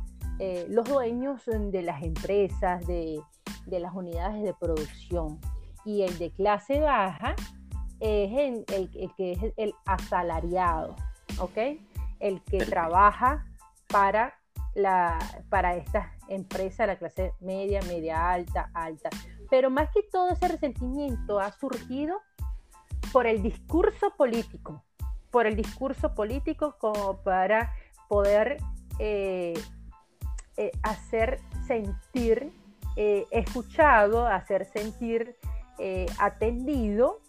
eh, 0.41 0.67
los 0.69 0.89
dueños 0.89 1.41
de 1.47 1.83
las 1.83 2.03
empresas, 2.03 2.85
de, 2.85 3.23
las 3.67 3.95
unidades 3.95 4.43
de 4.43 4.53
producción. 4.53 5.39
Y 5.85 6.03
el 6.03 6.19
de 6.19 6.33
clase 6.33 6.81
baja 6.81 7.37
es 8.01 8.65
el, 8.67 8.91
que 9.17 9.33
es 9.33 9.39
el 9.57 9.73
asalariado, 9.87 10.97
¿ok? 11.39 11.79
El 12.19 12.43
que 12.43 12.59
trabaja 12.59 13.47
para 13.87 14.35
la, 14.75 15.17
para 15.49 15.77
estas 15.77 16.20
empresas, 16.31 16.87
la 16.87 16.97
clase 16.97 17.35
media, 17.41 17.83
media 17.83 18.31
alta, 18.31 18.71
alta. 18.73 19.11
Pero 19.51 19.69
más 19.69 19.91
que 19.91 20.03
todo 20.03 20.31
ese 20.31 20.49
resentimiento 20.49 21.41
ha 21.41 21.53
surgido 21.53 22.21
por 23.13 23.27
el 23.27 23.43
discurso 23.43 24.15
político, 24.17 24.83
por 25.31 25.47
el 25.47 25.57
discurso 25.57 26.15
político 26.15 26.77
como 26.79 27.19
para 27.19 27.75
poder 28.09 28.59
eh, 28.99 29.55
eh, 30.57 30.71
hacer 30.83 31.41
sentir 31.67 32.53
eh, 32.97 33.27
escuchado, 33.31 34.27
hacer 34.27 34.65
sentir 34.65 35.37
atendido 36.19 37.21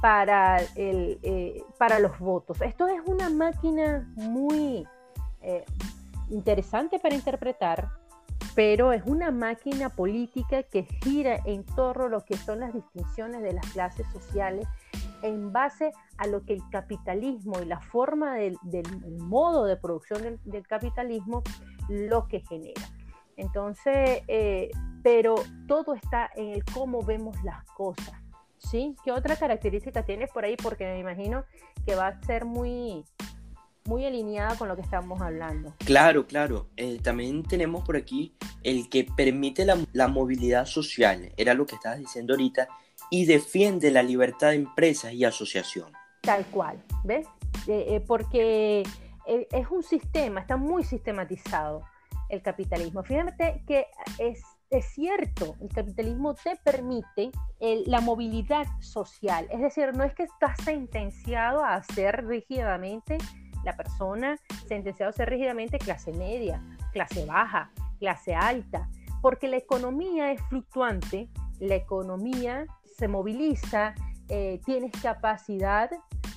para, 0.00 0.58
el, 0.74 1.64
para 1.78 2.00
los 2.00 2.18
votos. 2.18 2.60
Esto 2.62 2.88
es 2.88 3.00
una 3.06 3.30
máquina 3.30 4.12
muy, 4.16 4.84
interesante 6.30 6.98
para 6.98 7.14
interpretar 7.14 7.99
pero 8.54 8.92
es 8.92 9.02
una 9.06 9.30
máquina 9.30 9.90
política 9.90 10.62
que 10.62 10.84
gira 11.02 11.40
en 11.44 11.64
torno 11.64 12.06
a 12.06 12.08
lo 12.08 12.24
que 12.24 12.36
son 12.36 12.60
las 12.60 12.72
distinciones 12.72 13.42
de 13.42 13.52
las 13.52 13.66
clases 13.72 14.06
sociales 14.12 14.66
en 15.22 15.52
base 15.52 15.92
a 16.16 16.26
lo 16.26 16.44
que 16.44 16.54
el 16.54 16.62
capitalismo 16.70 17.60
y 17.60 17.66
la 17.66 17.80
forma 17.80 18.36
del, 18.36 18.58
modo 19.18 19.64
de 19.64 19.76
producción 19.76 20.40
del, 20.44 20.66
capitalismo 20.66 21.42
lo 21.88 22.26
que 22.26 22.40
genera. 22.40 22.82
Entonces, 23.36 24.22
eh, 24.28 24.70
pero 25.02 25.34
todo 25.66 25.94
está 25.94 26.30
en 26.36 26.50
el 26.50 26.64
cómo 26.64 27.02
vemos 27.02 27.42
las 27.42 27.64
cosas. 27.72 28.14
¿Sí? 28.58 28.94
¿Qué 29.02 29.10
otra 29.10 29.36
característica 29.36 30.04
tienes 30.04 30.30
por 30.30 30.44
ahí? 30.44 30.54
Porque 30.56 30.84
me 30.84 30.98
imagino 30.98 31.44
que 31.86 31.94
va 31.94 32.08
a 32.08 32.22
ser 32.22 32.44
muy, 32.44 33.04
muy 33.90 34.06
alineada 34.06 34.54
con 34.54 34.68
lo 34.68 34.76
que 34.76 34.82
estamos 34.82 35.20
hablando. 35.20 35.74
Claro, 35.84 36.24
claro. 36.24 36.68
Eh, 36.76 37.00
también 37.02 37.42
tenemos 37.42 37.84
por 37.84 37.96
aquí 37.96 38.36
el 38.62 38.88
que 38.88 39.04
permite 39.04 39.64
la, 39.64 39.76
la, 39.92 40.06
movilidad 40.06 40.64
social, 40.64 41.32
era 41.36 41.54
lo 41.54 41.66
que 41.66 41.74
estabas 41.74 41.98
diciendo 41.98 42.34
ahorita, 42.34 42.68
y 43.10 43.24
defiende 43.24 43.90
la 43.90 44.04
libertad 44.04 44.50
de 44.50 44.56
empresas 44.56 45.12
y 45.12 45.24
asociación. 45.24 45.92
Tal 46.22 46.46
cual, 46.46 46.80
¿ves? 47.02 47.26
Eh, 47.66 47.96
eh, 47.96 48.04
porque 48.06 48.84
es 49.26 49.66
un 49.70 49.82
sistema, 49.82 50.40
está 50.40 50.56
muy 50.56 50.84
sistematizado 50.84 51.82
el 52.28 52.42
capitalismo. 52.42 53.02
Fíjate 53.02 53.64
que 53.66 53.86
es, 54.18 54.40
es 54.70 54.84
cierto, 54.94 55.56
el 55.60 55.68
capitalismo 55.68 56.34
te 56.34 56.54
permite 56.62 57.32
la 57.86 58.00
movilidad 58.00 58.66
social, 58.80 59.48
es 59.50 59.60
decir, 59.60 59.92
no 59.96 60.04
es 60.04 60.14
que 60.14 60.22
estás 60.22 60.56
sentenciado 60.64 61.64
a 61.64 61.74
hacer 61.74 62.24
rígidamente 62.26 63.18
la 63.64 63.76
persona 63.76 64.38
sentenciado 64.66 65.10
a 65.10 65.12
ser 65.12 65.30
rígidamente 65.30 65.78
clase 65.78 66.12
media, 66.12 66.62
clase 66.92 67.24
baja, 67.26 67.70
clase 67.98 68.34
alta, 68.34 68.88
porque 69.20 69.48
la 69.48 69.56
economía 69.56 70.32
es 70.32 70.40
fluctuante, 70.48 71.28
la 71.58 71.74
economía 71.74 72.66
se 72.96 73.08
moviliza, 73.08 73.94
eh, 74.28 74.60
tienes 74.64 74.92
capacidad 75.02 75.90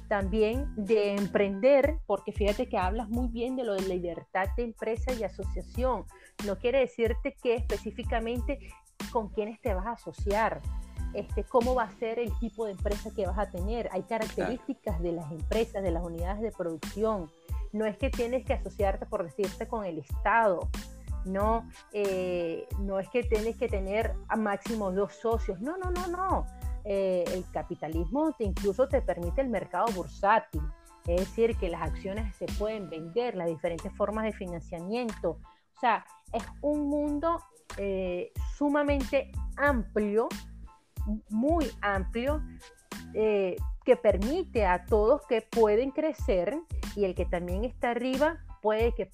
también 0.07 0.67
de 0.75 1.15
emprender, 1.15 1.99
porque 2.05 2.31
fíjate 2.31 2.67
que 2.67 2.77
hablas 2.77 3.09
muy 3.09 3.29
bien 3.29 3.55
de 3.55 3.63
lo 3.63 3.73
de 3.73 3.87
libertad 3.87 4.47
de 4.57 4.63
empresa 4.63 5.13
y 5.13 5.23
asociación. 5.23 6.05
No 6.45 6.57
quiere 6.57 6.79
decirte 6.79 7.35
que 7.41 7.55
específicamente 7.55 8.59
con 9.11 9.29
quiénes 9.29 9.59
te 9.61 9.73
vas 9.73 9.85
a 9.85 9.91
asociar, 9.91 10.61
este, 11.13 11.43
cómo 11.43 11.75
va 11.75 11.83
a 11.83 11.91
ser 11.91 12.19
el 12.19 12.31
tipo 12.39 12.65
de 12.65 12.71
empresa 12.71 13.11
que 13.15 13.25
vas 13.25 13.37
a 13.37 13.49
tener. 13.49 13.89
Hay 13.91 14.03
características 14.03 15.01
de 15.01 15.11
las 15.11 15.31
empresas, 15.31 15.83
de 15.83 15.91
las 15.91 16.03
unidades 16.03 16.41
de 16.41 16.51
producción. 16.51 17.29
No 17.71 17.85
es 17.85 17.97
que 17.97 18.09
tienes 18.09 18.45
que 18.45 18.53
asociarte, 18.53 19.05
por 19.05 19.23
decirte, 19.23 19.67
con 19.67 19.85
el 19.85 19.99
Estado. 19.99 20.69
No, 21.25 21.69
eh, 21.93 22.67
no 22.79 22.99
es 22.99 23.09
que 23.09 23.23
tienes 23.23 23.55
que 23.57 23.67
tener 23.67 24.13
a 24.27 24.35
máximo 24.35 24.91
dos 24.91 25.13
socios. 25.13 25.59
No, 25.61 25.77
no, 25.77 25.91
no, 25.91 26.07
no. 26.07 26.45
Eh, 26.85 27.23
el 27.33 27.45
capitalismo 27.51 28.33
te, 28.33 28.43
incluso 28.43 28.87
te 28.87 29.01
permite 29.01 29.41
el 29.41 29.49
mercado 29.49 29.85
bursátil. 29.93 30.61
Es 31.07 31.21
decir, 31.21 31.57
que 31.57 31.69
las 31.69 31.81
acciones 31.81 32.35
se 32.35 32.45
pueden 32.57 32.89
vender, 32.89 33.35
las 33.35 33.47
diferentes 33.47 33.91
formas 33.93 34.25
de 34.25 34.33
financiamiento. 34.33 35.37
O 35.75 35.79
sea, 35.79 36.05
es 36.31 36.43
un 36.61 36.87
mundo 36.87 37.41
eh, 37.77 38.31
sumamente 38.55 39.31
amplio 39.57 40.27
muy 41.29 41.71
amplio 41.81 42.41
eh, 43.13 43.55
que 43.83 43.95
permite 43.95 44.65
a 44.65 44.85
todos 44.85 45.21
que 45.27 45.41
pueden 45.41 45.91
crecer 45.91 46.57
y 46.95 47.05
el 47.05 47.15
que 47.15 47.25
también 47.25 47.63
está 47.65 47.91
arriba 47.91 48.37
puede 48.61 48.93
que, 48.93 49.11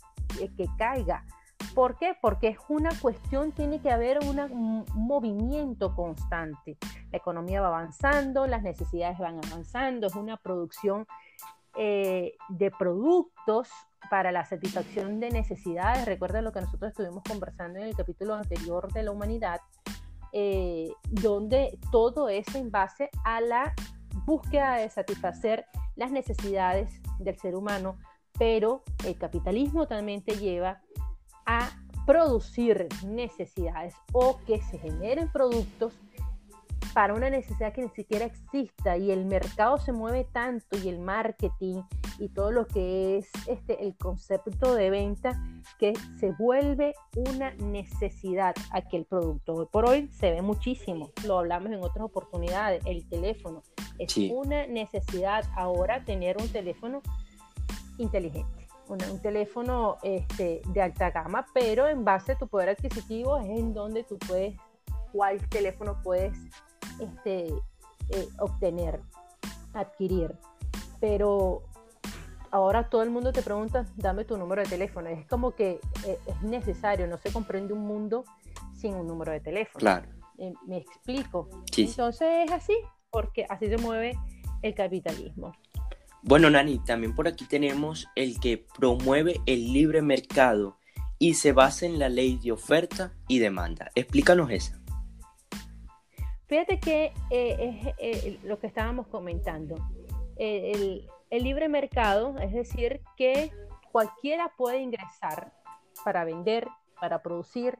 que 0.56 0.68
caiga. 0.78 1.26
¿Por 1.74 1.98
qué? 1.98 2.16
Porque 2.20 2.50
es 2.50 2.58
una 2.68 2.90
cuestión, 3.02 3.52
tiene 3.52 3.80
que 3.80 3.92
haber 3.92 4.20
un 4.20 4.86
movimiento 4.96 5.96
constante. 5.96 6.78
La 7.12 7.18
economía 7.18 7.62
va 7.62 7.68
avanzando, 7.68 8.48
las 8.48 8.64
necesidades 8.64 9.18
van 9.18 9.40
avanzando, 9.46 10.08
es 10.08 10.16
una 10.16 10.38
producción 10.38 11.06
eh, 11.78 12.36
de 12.50 12.72
productos 12.72 13.70
para 14.10 14.32
la 14.32 14.46
satisfacción 14.46 15.20
de 15.20 15.30
necesidades. 15.30 16.06
Recuerda 16.06 16.42
lo 16.42 16.52
que 16.52 16.62
nosotros 16.62 16.92
estuvimos 16.92 17.24
conversando 17.24 17.80
en 17.80 17.86
el 17.86 17.96
capítulo 17.96 18.34
anterior 18.34 18.92
de 18.92 19.04
la 19.04 19.12
humanidad, 19.12 19.62
eh, 20.34 20.90
donde 21.10 21.78
todo 21.92 22.30
es 22.30 22.54
en 22.56 22.72
base 22.72 23.10
a 23.24 23.42
la 23.42 23.74
búsqueda 24.26 24.76
de 24.78 24.90
satisfacer 24.90 25.66
las 25.96 26.12
necesidades 26.12 27.02
del 27.20 27.38
ser 27.38 27.56
humano, 27.56 27.98
pero 28.38 28.84
el 29.06 29.18
capitalismo 29.18 29.88
también 29.88 30.24
te 30.24 30.38
lleva 30.38 30.82
a 31.46 31.70
producir 32.06 32.88
necesidades 33.06 33.94
o 34.14 34.40
que 34.48 34.62
se 34.62 34.80
generen 34.80 35.32
productos 35.32 35.94
para 36.94 37.14
una 37.14 37.30
necesidad 37.30 37.74
que 37.74 37.82
ni 37.82 37.90
siquiera 37.90 38.26
exista 38.26 38.98
y 38.98 39.12
el 39.12 39.26
mercado 39.26 39.78
se 39.78 39.92
mueve 39.92 40.26
tanto 40.32 40.78
y 40.78 40.90
el 40.90 41.00
marketing 41.00 41.82
y 42.18 42.30
todo 42.30 42.52
lo 42.52 42.68
que 42.68 43.18
es 43.18 43.30
este, 43.48 43.84
el 43.84 43.96
concepto 43.96 44.76
de 44.76 44.90
venta 44.90 45.42
que 45.78 45.94
se 46.20 46.32
vuelve 46.32 46.94
una 47.16 47.52
necesidad 47.56 48.56
aquel 48.72 49.06
producto. 49.06 49.54
Hoy 49.54 49.68
por 49.72 49.90
hoy 49.90 50.10
se 50.10 50.32
ve 50.32 50.42
muchísimo, 50.42 51.12
lo 51.26 51.40
hablamos 51.40 51.72
en 51.72 51.82
otras 51.84 52.06
oportunidades, 52.06 52.84
el 52.86 53.08
teléfono. 53.08 53.64
Es 53.98 54.16
una 54.32 54.66
necesidad 54.68 55.46
ahora 55.56 56.04
tener 56.06 56.38
un 56.38 56.48
teléfono 56.50 57.02
inteligente. 57.98 58.68
un 58.88 59.22
teléfono 59.22 59.98
este, 60.02 60.62
de 60.74 60.82
alta 60.82 61.12
gama, 61.12 61.46
pero 61.54 61.88
en 61.88 62.04
base 62.04 62.32
a 62.32 62.38
tu 62.38 62.48
poder 62.48 62.70
adquisitivo 62.70 63.38
es 63.38 63.46
en 63.46 63.74
donde 63.74 64.04
tú 64.04 64.18
puedes, 64.18 64.56
cuál 65.12 65.48
teléfono 65.50 66.02
puedes 66.02 66.36
este, 67.00 67.48
eh, 68.10 68.28
obtener, 68.40 69.00
adquirir. 69.74 70.36
Pero 71.00 71.64
ahora 72.52 72.90
todo 72.90 73.04
el 73.04 73.10
mundo 73.10 73.32
te 73.32 73.42
pregunta, 73.42 73.86
dame 73.96 74.26
tu 74.26 74.38
número 74.38 74.62
de 74.62 74.70
teléfono. 74.70 75.10
Es 75.10 75.26
como 75.28 75.56
que 75.56 75.80
eh, 76.06 76.20
es 76.26 76.42
necesario, 76.42 77.08
no 77.08 77.18
se 77.18 77.32
comprende 77.32 77.74
un 77.74 77.86
mundo 77.86 78.26
sin 78.76 78.96
un 78.96 79.08
número 79.08 79.32
de 79.32 79.40
teléfono. 79.40 79.80
Claro. 79.80 80.08
Eh, 80.38 80.54
me 80.68 80.78
explico. 80.78 81.50
Entonces 81.76 82.28
es 82.46 82.52
así, 82.52 82.78
porque 83.10 83.46
así 83.50 83.68
se 83.68 83.78
mueve 83.78 84.18
el 84.62 84.74
capitalismo. 84.74 85.54
Bueno, 86.22 86.50
Nani, 86.50 86.80
también 86.80 87.16
por 87.16 87.28
aquí 87.28 87.46
tenemos 87.46 88.08
el 88.16 88.40
que 88.40 88.66
promueve 88.78 89.40
el 89.46 89.72
libre 89.72 90.02
mercado 90.02 90.78
y 91.18 91.36
se 91.36 91.52
basa 91.52 91.86
en 91.86 92.00
la 92.00 92.10
ley 92.10 92.40
de 92.44 92.52
oferta 92.52 93.14
y 93.28 93.40
demanda. 93.40 93.92
Explícanos 93.96 94.50
eso. 94.52 94.79
Fíjate 96.50 96.80
que 96.80 97.14
eh, 97.30 97.94
es 98.00 98.26
eh, 98.26 98.40
lo 98.44 98.60
que 98.60 98.66
estábamos 98.66 99.06
comentando. 99.08 99.76
El, 100.36 101.08
libre 101.30 101.70
mercado, 101.70 102.36
es 102.40 102.52
decir, 102.52 103.02
que 103.16 103.52
cualquiera 103.92 104.52
puede 104.58 104.80
ingresar 104.80 105.54
para 106.04 106.24
vender, 106.24 106.68
para 107.00 107.22
producir, 107.22 107.78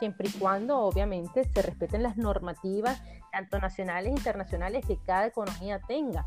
siempre 0.00 0.28
y 0.28 0.32
cuando 0.32 0.78
obviamente 0.78 1.44
se 1.44 1.62
respeten 1.62 2.02
las 2.02 2.16
normativas, 2.16 3.00
tanto 3.30 3.60
nacionales 3.60 4.10
e 4.10 4.16
internacionales, 4.16 4.84
que 4.84 4.98
cada 5.06 5.26
economía 5.26 5.80
tenga. 5.86 6.26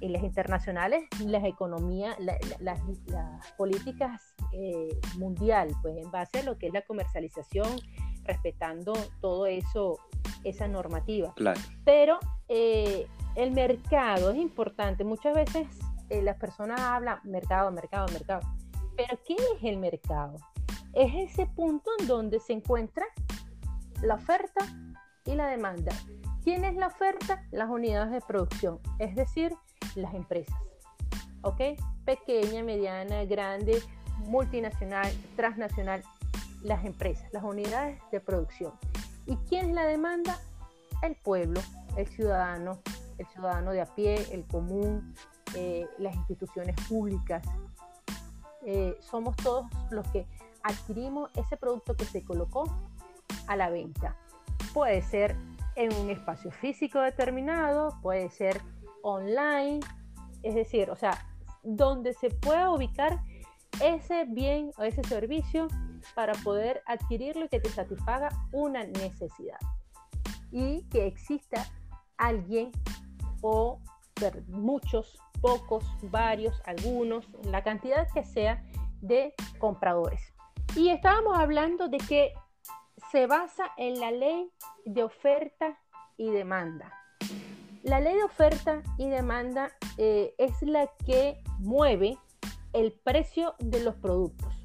Y 0.00 0.08
las 0.08 0.24
internacionales, 0.24 1.04
las 1.24 1.44
economías, 1.44 2.16
las 2.58 2.80
políticas 3.56 4.34
eh, 4.52 4.88
mundial, 5.18 5.68
pues 5.82 5.96
en 5.98 6.10
base 6.10 6.40
a 6.40 6.42
lo 6.42 6.58
que 6.58 6.66
es 6.66 6.72
la 6.72 6.82
comercialización, 6.82 7.68
respetando 8.24 8.92
todo 9.20 9.46
eso 9.46 9.98
esa 10.44 10.68
normativa. 10.68 11.34
Pero 11.84 12.18
eh, 12.48 13.06
el 13.36 13.52
mercado 13.52 14.30
es 14.30 14.38
importante. 14.38 15.04
Muchas 15.04 15.34
veces 15.34 15.66
eh, 16.10 16.22
las 16.22 16.36
personas 16.36 16.80
hablan 16.80 17.18
mercado, 17.24 17.70
mercado, 17.70 18.06
mercado. 18.12 18.42
Pero 18.96 19.18
¿qué 19.26 19.34
es 19.34 19.62
el 19.62 19.78
mercado? 19.78 20.36
Es 20.92 21.30
ese 21.30 21.46
punto 21.46 21.90
en 21.98 22.06
donde 22.06 22.38
se 22.40 22.52
encuentra 22.52 23.06
la 24.02 24.14
oferta 24.14 24.66
y 25.24 25.34
la 25.34 25.46
demanda. 25.46 25.94
¿Quién 26.44 26.64
es 26.64 26.74
la 26.74 26.88
oferta? 26.88 27.44
Las 27.52 27.70
unidades 27.70 28.10
de 28.10 28.20
producción, 28.20 28.80
es 28.98 29.14
decir, 29.14 29.54
las 29.94 30.12
empresas. 30.14 30.58
¿Ok? 31.42 31.60
Pequeña, 32.04 32.62
mediana, 32.62 33.24
grande, 33.24 33.80
multinacional, 34.26 35.10
transnacional, 35.36 36.02
las 36.62 36.84
empresas, 36.84 37.28
las 37.32 37.44
unidades 37.44 37.98
de 38.10 38.20
producción. 38.20 38.72
¿Y 39.26 39.36
quién 39.48 39.70
es 39.70 39.74
la 39.74 39.84
demanda? 39.84 40.38
El 41.02 41.16
pueblo, 41.16 41.60
el 41.96 42.06
ciudadano, 42.06 42.78
el 43.18 43.26
ciudadano 43.26 43.72
de 43.72 43.80
a 43.80 43.86
pie, 43.86 44.26
el 44.32 44.46
común, 44.46 45.14
eh, 45.54 45.86
las 45.98 46.14
instituciones 46.14 46.76
públicas. 46.88 47.42
Eh, 48.64 48.96
somos 49.00 49.36
todos 49.36 49.66
los 49.90 50.06
que 50.08 50.26
adquirimos 50.62 51.30
ese 51.34 51.56
producto 51.56 51.96
que 51.96 52.04
se 52.04 52.24
colocó 52.24 52.64
a 53.46 53.56
la 53.56 53.70
venta. 53.70 54.16
Puede 54.72 55.02
ser 55.02 55.36
en 55.74 55.92
un 55.94 56.10
espacio 56.10 56.50
físico 56.50 57.00
determinado, 57.00 57.98
puede 58.02 58.30
ser 58.30 58.60
online, 59.02 59.80
es 60.42 60.54
decir, 60.54 60.90
o 60.90 60.96
sea, 60.96 61.26
donde 61.62 62.14
se 62.14 62.30
pueda 62.30 62.70
ubicar 62.70 63.20
ese 63.80 64.24
bien 64.26 64.72
o 64.76 64.82
ese 64.82 65.02
servicio 65.04 65.68
para 66.14 66.32
poder 66.34 66.82
adquirirlo 66.86 67.44
y 67.44 67.48
que 67.48 67.60
te 67.60 67.70
satisfaga 67.70 68.28
una 68.52 68.84
necesidad. 68.84 69.58
Y 70.50 70.82
que 70.88 71.06
exista 71.06 71.66
alguien 72.16 72.70
o 73.40 73.80
muchos, 74.48 75.18
pocos, 75.40 75.84
varios, 76.02 76.60
algunos, 76.64 77.28
la 77.44 77.62
cantidad 77.62 78.06
que 78.12 78.24
sea 78.24 78.62
de 79.00 79.34
compradores. 79.58 80.32
Y 80.76 80.90
estábamos 80.90 81.38
hablando 81.38 81.88
de 81.88 81.98
que 81.98 82.32
se 83.10 83.26
basa 83.26 83.72
en 83.76 84.00
la 84.00 84.10
ley 84.10 84.50
de 84.84 85.02
oferta 85.02 85.78
y 86.16 86.30
demanda. 86.30 86.92
La 87.82 88.00
ley 88.00 88.14
de 88.14 88.22
oferta 88.22 88.82
y 88.96 89.08
demanda 89.08 89.72
eh, 89.98 90.34
es 90.38 90.62
la 90.62 90.88
que 91.04 91.42
mueve 91.58 92.16
el 92.72 92.92
precio 92.92 93.54
de 93.58 93.82
los 93.82 93.96
productos, 93.96 94.61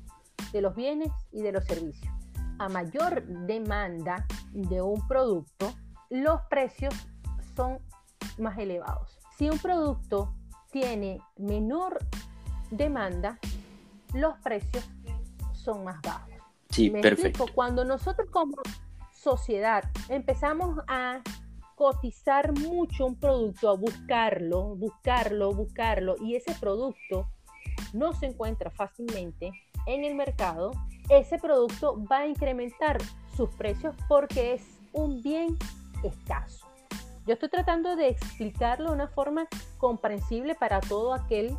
de 0.51 0.61
los 0.61 0.75
bienes 0.75 1.11
y 1.31 1.41
de 1.41 1.51
los 1.51 1.65
servicios. 1.65 2.13
A 2.59 2.69
mayor 2.69 3.23
demanda 3.23 4.25
de 4.51 4.81
un 4.81 5.07
producto, 5.07 5.73
los 6.09 6.41
precios 6.49 6.93
son 7.55 7.79
más 8.37 8.57
elevados. 8.57 9.19
Si 9.37 9.49
un 9.49 9.59
producto 9.59 10.33
tiene 10.71 11.19
menor 11.37 11.99
demanda, 12.71 13.39
los 14.13 14.37
precios 14.39 14.87
son 15.53 15.83
más 15.83 16.01
bajos. 16.01 16.33
Sí, 16.69 16.89
perfecto. 16.89 17.45
Cuando 17.53 17.83
nosotros 17.83 18.29
como 18.31 18.57
sociedad 19.11 19.83
empezamos 20.09 20.79
a 20.87 21.21
cotizar 21.75 22.57
mucho 22.59 23.05
un 23.05 23.19
producto, 23.19 23.69
a 23.69 23.75
buscarlo, 23.75 24.75
buscarlo, 24.75 25.53
buscarlo, 25.53 26.15
y 26.19 26.35
ese 26.35 26.53
producto 26.55 27.29
no 27.93 28.13
se 28.13 28.27
encuentra 28.27 28.71
fácilmente 28.71 29.51
en 29.87 30.03
el 30.03 30.13
mercado, 30.13 30.71
ese 31.09 31.39
producto 31.39 31.97
va 32.11 32.19
a 32.19 32.27
incrementar 32.27 32.97
sus 33.35 33.49
precios 33.51 33.95
porque 34.07 34.53
es 34.53 34.61
un 34.91 35.21
bien 35.23 35.57
escaso. 36.03 36.67
Yo 37.25 37.33
estoy 37.33 37.49
tratando 37.49 37.95
de 37.95 38.09
explicarlo 38.09 38.89
de 38.89 38.95
una 38.95 39.07
forma 39.07 39.47
comprensible 39.77 40.55
para 40.55 40.79
todo 40.79 41.13
aquel, 41.13 41.57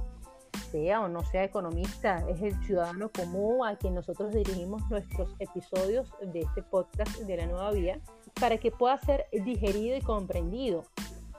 sea 0.70 1.00
o 1.00 1.08
no 1.08 1.24
sea 1.24 1.44
economista, 1.44 2.24
es 2.28 2.40
el 2.42 2.54
ciudadano 2.64 3.10
común 3.10 3.66
a 3.66 3.76
quien 3.76 3.94
nosotros 3.94 4.32
dirigimos 4.32 4.82
nuestros 4.90 5.34
episodios 5.38 6.10
de 6.20 6.40
este 6.40 6.62
podcast 6.62 7.16
de 7.18 7.36
la 7.36 7.46
nueva 7.46 7.70
vía, 7.70 8.00
para 8.38 8.58
que 8.58 8.70
pueda 8.70 8.98
ser 8.98 9.26
digerido 9.32 9.96
y 9.96 10.00
comprendido. 10.00 10.84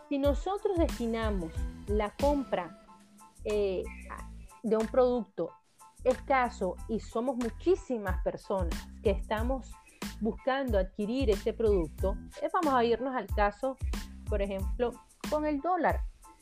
Si 0.09 0.17
nosotros 0.17 0.77
destinamos 0.77 1.51
la 1.87 2.15
compra 2.15 2.79
eh, 3.45 3.83
de 4.63 4.77
un 4.77 4.87
producto 4.87 5.51
escaso 6.03 6.75
y 6.87 6.99
somos 6.99 7.37
muchísimas 7.37 8.23
personas 8.23 8.87
que 9.03 9.11
estamos 9.11 9.71
buscando 10.21 10.77
adquirir 10.77 11.29
ese 11.29 11.53
producto, 11.53 12.15
vamos 12.53 12.73
a 12.73 12.83
irnos 12.83 13.15
al 13.15 13.27
caso, 13.27 13.77
por 14.27 14.41
ejemplo, 14.41 14.91
con 15.29 15.45
el 15.45 15.61
dólar. 15.61 16.01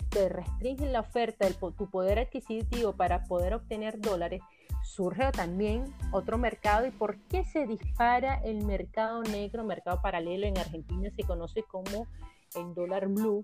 Te 0.09 0.29
restringen 0.29 0.93
la 0.93 1.01
oferta 1.01 1.47
tu 1.51 1.89
poder 1.89 2.19
adquisitivo 2.19 2.93
para 2.93 3.23
poder 3.23 3.53
obtener 3.53 3.99
dólares. 3.99 4.41
Surge 4.83 5.31
también 5.31 5.93
otro 6.11 6.37
mercado. 6.37 6.85
¿Y 6.87 6.91
por 6.91 7.17
qué 7.23 7.43
se 7.43 7.67
dispara 7.67 8.35
el 8.43 8.65
mercado 8.65 9.21
negro, 9.23 9.65
mercado 9.65 10.01
paralelo? 10.01 10.47
En 10.47 10.57
Argentina 10.57 11.09
se 11.15 11.23
conoce 11.23 11.63
como 11.63 12.07
el 12.55 12.73
dólar 12.73 13.07
blue, 13.07 13.43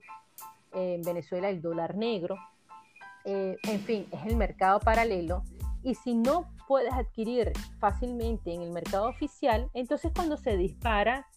en 0.71 1.01
Venezuela 1.01 1.49
el 1.49 1.61
dólar 1.61 1.95
negro. 1.95 2.37
Eh, 3.25 3.57
en 3.63 3.79
fin, 3.81 4.07
es 4.11 4.25
el 4.25 4.37
mercado 4.37 4.79
paralelo. 4.79 5.43
Y 5.83 5.95
si 5.95 6.15
no 6.15 6.49
puedes 6.67 6.93
adquirir 6.93 7.51
fácilmente 7.79 8.53
en 8.53 8.61
el 8.61 8.71
mercado 8.71 9.09
oficial, 9.09 9.69
entonces 9.73 10.11
cuando 10.15 10.37
se 10.37 10.57
dispara, 10.57 11.27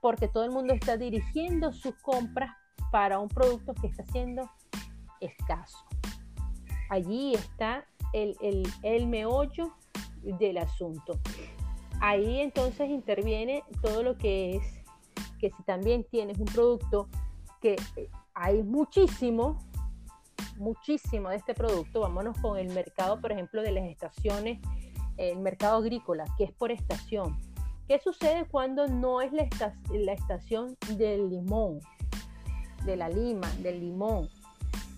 porque 0.00 0.28
todo 0.28 0.44
el 0.44 0.50
mundo 0.50 0.74
está 0.74 0.96
dirigiendo 0.96 1.72
sus 1.72 1.94
compras 2.02 2.54
para 2.92 3.18
un 3.18 3.28
producto 3.28 3.74
que 3.74 3.88
está 3.88 4.04
siendo 4.04 4.48
escaso. 5.20 5.78
Allí 6.90 7.34
está 7.34 7.84
el, 8.12 8.36
el, 8.40 8.62
el 8.82 9.06
meollo 9.06 9.74
del 10.22 10.58
asunto. 10.58 11.18
Ahí 12.00 12.40
entonces 12.40 12.88
interviene 12.88 13.64
todo 13.82 14.02
lo 14.02 14.16
que 14.16 14.56
es 14.56 14.78
que 15.38 15.50
si 15.50 15.62
también 15.62 16.04
tienes 16.04 16.38
un 16.38 16.46
producto 16.46 17.08
que 17.60 17.76
hay 18.34 18.62
muchísimo, 18.62 19.58
muchísimo 20.58 21.30
de 21.30 21.36
este 21.36 21.54
producto. 21.54 22.00
Vámonos 22.00 22.38
con 22.38 22.58
el 22.58 22.68
mercado, 22.68 23.20
por 23.20 23.32
ejemplo, 23.32 23.62
de 23.62 23.72
las 23.72 23.84
estaciones, 23.84 24.60
el 25.16 25.38
mercado 25.38 25.78
agrícola, 25.78 26.24
que 26.36 26.44
es 26.44 26.52
por 26.52 26.70
estación. 26.70 27.38
¿Qué 27.86 27.98
sucede 27.98 28.46
cuando 28.50 28.86
no 28.86 29.22
es 29.22 29.32
la, 29.32 30.12
estación 30.12 30.76
del 30.96 31.30
limón, 31.30 31.80
de 32.84 32.96
la 32.96 33.08
lima, 33.08 33.50
del 33.62 33.80
limón? 33.80 34.28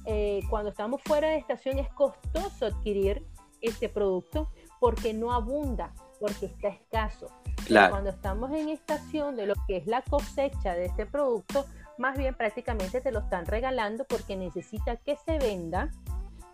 Eh, 0.06 0.40
cuando 0.50 0.70
estamos 0.70 1.00
fuera 1.02 1.28
de 1.28 1.36
estación 1.36 1.78
es 1.78 1.88
costoso 1.90 2.66
adquirir 2.66 3.24
este 3.60 3.88
producto 3.88 4.48
porque 4.80 5.12
no 5.12 5.32
abunda, 5.32 5.92
porque 6.18 6.46
está 6.46 6.68
escaso. 6.68 7.28
Cuando 7.68 8.10
estamos 8.10 8.50
en 8.50 8.70
estación 8.70 9.36
de 9.36 9.46
lo 9.46 9.54
que 9.68 9.76
es 9.76 9.86
la 9.86 10.02
cosecha 10.02 10.74
de 10.74 10.86
este 10.86 11.06
producto, 11.06 11.66
más 12.00 12.16
bien 12.16 12.34
prácticamente 12.34 13.02
te 13.02 13.12
lo 13.12 13.20
están 13.20 13.44
regalando 13.44 14.06
porque 14.06 14.34
necesita 14.34 14.96
que 14.96 15.16
se 15.16 15.38
venda 15.38 15.90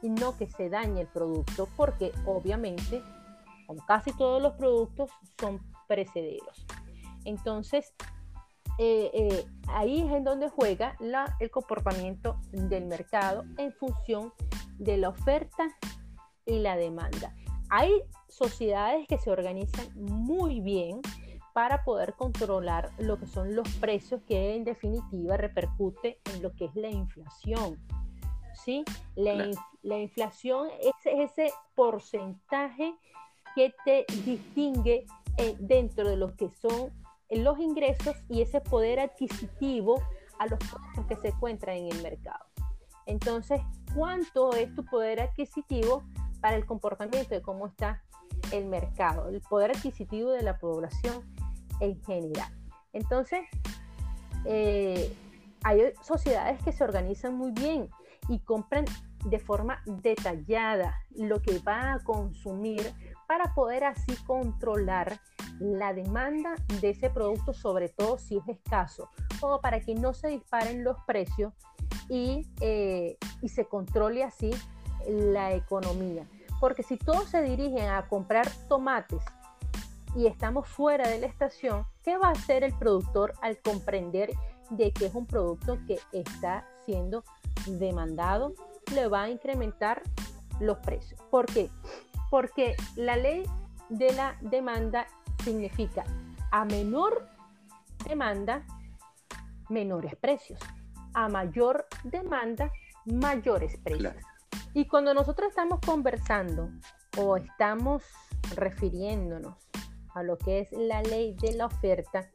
y 0.03 0.11
no 0.11 0.37
que 0.37 0.49
se 0.49 0.69
dañe 0.69 1.03
el 1.03 1.07
producto, 1.07 1.69
porque 1.77 2.11
obviamente, 2.27 3.01
como 3.67 3.87
casi 3.87 4.13
todos 4.13 4.43
los 4.43 4.55
productos, 4.55 5.09
son 5.41 5.61
precederos. 5.87 6.67
Entonces, 7.25 7.95
eh, 8.79 9.11
eh, 9.15 9.45
ahí 9.69 10.03
es 10.03 10.13
en 10.13 10.25
donde 10.25 10.49
juega 10.49 10.97
el 11.39 11.51
comportamiento 11.51 12.41
del 12.51 12.87
mercado 12.87 13.45
en 13.57 13.73
función 13.73 14.33
de 14.79 14.97
la 14.97 15.11
oferta 15.11 15.69
y 16.45 16.59
la 16.59 16.77
demanda. 16.77 17.35
Hay 17.71 18.03
sociedades 18.29 19.07
que 19.07 19.17
se 19.17 19.31
organizan 19.31 19.87
muy 19.95 20.61
bien 20.61 21.01
para 21.57 21.85
poder 21.85 22.13
controlar 22.13 22.91
lo 22.99 23.19
que 23.19 23.27
son 23.27 23.57
los 23.57 23.67
precios 23.77 24.21
que 24.29 24.57
en 24.57 24.65
definitiva 24.65 25.39
repercute 25.39 26.21
en 26.35 26.43
lo 26.43 26.55
que 26.55 26.67
es 26.67 26.75
la 26.75 26.91
inflación. 26.91 27.79
¿sí? 28.63 28.85
La, 29.15 29.49
la 29.81 29.99
inflación 29.99 30.69
es 30.83 30.93
ese 31.07 31.51
porcentaje 31.75 32.95
que 33.55 33.73
te 33.87 34.05
distingue 34.27 35.07
eh, 35.39 35.57
dentro 35.59 36.07
de 36.07 36.19
lo 36.19 36.37
que 36.37 36.51
son 36.51 36.93
los 37.31 37.59
ingresos 37.59 38.17
y 38.29 38.43
ese 38.43 38.61
poder 38.61 39.01
adquisitivo 39.01 40.03
a 40.39 40.49
los 40.49 40.59
que 41.09 41.17
se 41.17 41.29
encuentran 41.29 41.79
en 41.79 41.87
el 41.91 42.03
mercado. 42.03 42.45
Entonces, 43.07 43.63
¿cuánto 43.95 44.53
es 44.53 44.75
tu 44.75 44.85
poder 44.85 45.21
adquisitivo 45.21 46.03
para 46.43 46.57
el 46.57 46.67
comportamiento 46.67 47.31
de 47.31 47.41
cómo 47.41 47.67
está 47.67 48.03
el 48.53 48.67
mercado, 48.67 49.31
el 49.31 49.41
poder 49.41 49.71
adquisitivo 49.71 50.33
de 50.33 50.43
la 50.43 50.59
población 50.59 51.25
en 51.81 52.03
general. 52.05 52.51
Entonces, 52.93 53.41
eh, 54.45 55.15
hay 55.65 55.93
sociedades 56.03 56.63
que 56.63 56.73
se 56.73 56.85
organizan 56.85 57.37
muy 57.37 57.51
bien 57.53 57.91
y 58.29 58.39
compran 58.41 58.85
de 59.25 59.39
forma 59.39 59.83
detallada 59.85 60.95
lo 61.17 61.43
que 61.43 61.59
va 61.59 61.95
a 61.95 62.05
consumir 62.05 62.93
para 63.27 63.55
poder 63.55 63.85
así 63.85 64.15
controlar 64.25 65.21
la 65.59 65.93
demanda 65.93 66.55
de 66.81 66.91
ese 66.91 67.11
producto, 67.11 67.53
sobre 67.53 67.89
todo 67.89 68.19
si 68.19 68.39
es 68.39 68.49
escaso, 68.49 69.11
o 69.41 69.61
para 69.61 69.81
que 69.81 69.95
no 69.95 70.15
se 70.15 70.29
disparen 70.29 70.85
los 70.85 70.97
precios 71.07 71.53
y, 72.09 72.47
eh, 72.61 73.17
y 73.43 73.49
se 73.49 73.65
controle 73.65 74.23
así 74.23 74.51
la 75.09 75.55
economía. 75.55 76.29
Porque 76.61 76.83
si 76.83 76.97
todos 76.97 77.29
se 77.29 77.43
dirigen 77.43 77.89
a 77.89 78.07
comprar 78.09 78.49
tomates 78.69 79.23
y 80.17 80.27
estamos 80.27 80.67
fuera 80.67 81.09
de 81.09 81.21
la 81.21 81.27
estación, 81.27 81.87
¿qué 82.03 82.17
va 82.17 82.29
a 82.29 82.33
hacer 82.33 82.65
el 82.65 82.73
productor 82.73 83.35
al 83.43 83.59
comprender 83.59 84.31
de 84.71 84.91
que 84.91 85.07
es 85.07 85.15
un 85.15 85.27
producto 85.27 85.79
que 85.87 85.99
está 86.13 86.67
siendo 86.87 87.23
demandado? 87.67 88.55
Le 88.95 89.09
va 89.09 89.25
a 89.25 89.29
incrementar 89.29 90.03
los 90.59 90.79
precios. 90.79 91.21
¿Por 91.31 91.45
qué? 91.47 91.71
Porque 92.31 92.77
la 92.97 93.17
ley 93.17 93.45
de 93.91 94.13
la 94.15 94.39
demanda 94.41 95.07
significa 95.45 96.05
a 96.51 96.65
menor 96.65 97.29
demanda, 98.09 98.65
menores 99.69 100.17
precios. 100.17 100.59
A 101.13 101.29
mayor 101.29 101.87
demanda, 102.05 102.73
mayores 103.05 103.77
precios. 103.79 104.15
Y 104.73 104.87
cuando 104.87 105.13
nosotros 105.13 105.51
estamos 105.51 105.81
conversando 105.85 106.71
o 107.19 107.37
estamos 107.37 108.03
refiriéndonos 108.55 109.66
a 110.17 110.23
lo 110.23 110.39
que 110.39 110.61
es 110.61 110.73
la 110.73 111.03
ley 111.03 111.35
de 111.35 111.53
la 111.53 111.67
oferta, 111.67 112.31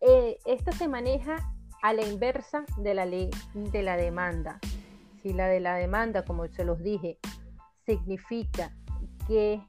eh, 0.00 0.38
esta 0.44 0.72
se 0.72 0.88
maneja 0.88 1.36
a 1.80 1.92
la 1.92 2.02
inversa 2.02 2.64
de 2.78 2.94
la 2.94 3.06
ley 3.06 3.30
de 3.54 3.82
la 3.82 3.96
demanda. 3.96 4.58
Si 5.22 5.32
la 5.32 5.46
de 5.46 5.60
la 5.60 5.76
demanda, 5.76 6.24
como 6.24 6.48
se 6.48 6.64
los 6.64 6.82
dije, 6.82 7.18
significa 7.86 8.76
que 9.28 9.62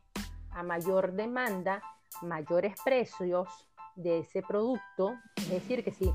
a 0.49 0.63
mayor 0.63 1.13
demanda, 1.13 1.83
mayores 2.23 2.75
precios 2.83 3.47
de 3.95 4.19
ese 4.19 4.41
producto, 4.41 5.13
es 5.37 5.49
decir, 5.49 5.83
que 5.83 5.91
si 5.91 6.11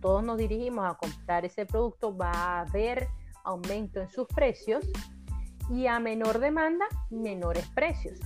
todos 0.00 0.24
nos 0.24 0.38
dirigimos 0.38 0.90
a 0.90 0.94
comprar 0.94 1.44
ese 1.44 1.66
producto, 1.66 2.16
va 2.16 2.32
a 2.32 2.60
haber 2.62 3.06
aumento 3.44 4.00
en 4.00 4.08
sus 4.08 4.26
precios 4.26 4.84
y 5.70 5.86
a 5.86 6.00
menor 6.00 6.40
demanda, 6.40 6.86
menores 7.10 7.68
precios. 7.68 8.18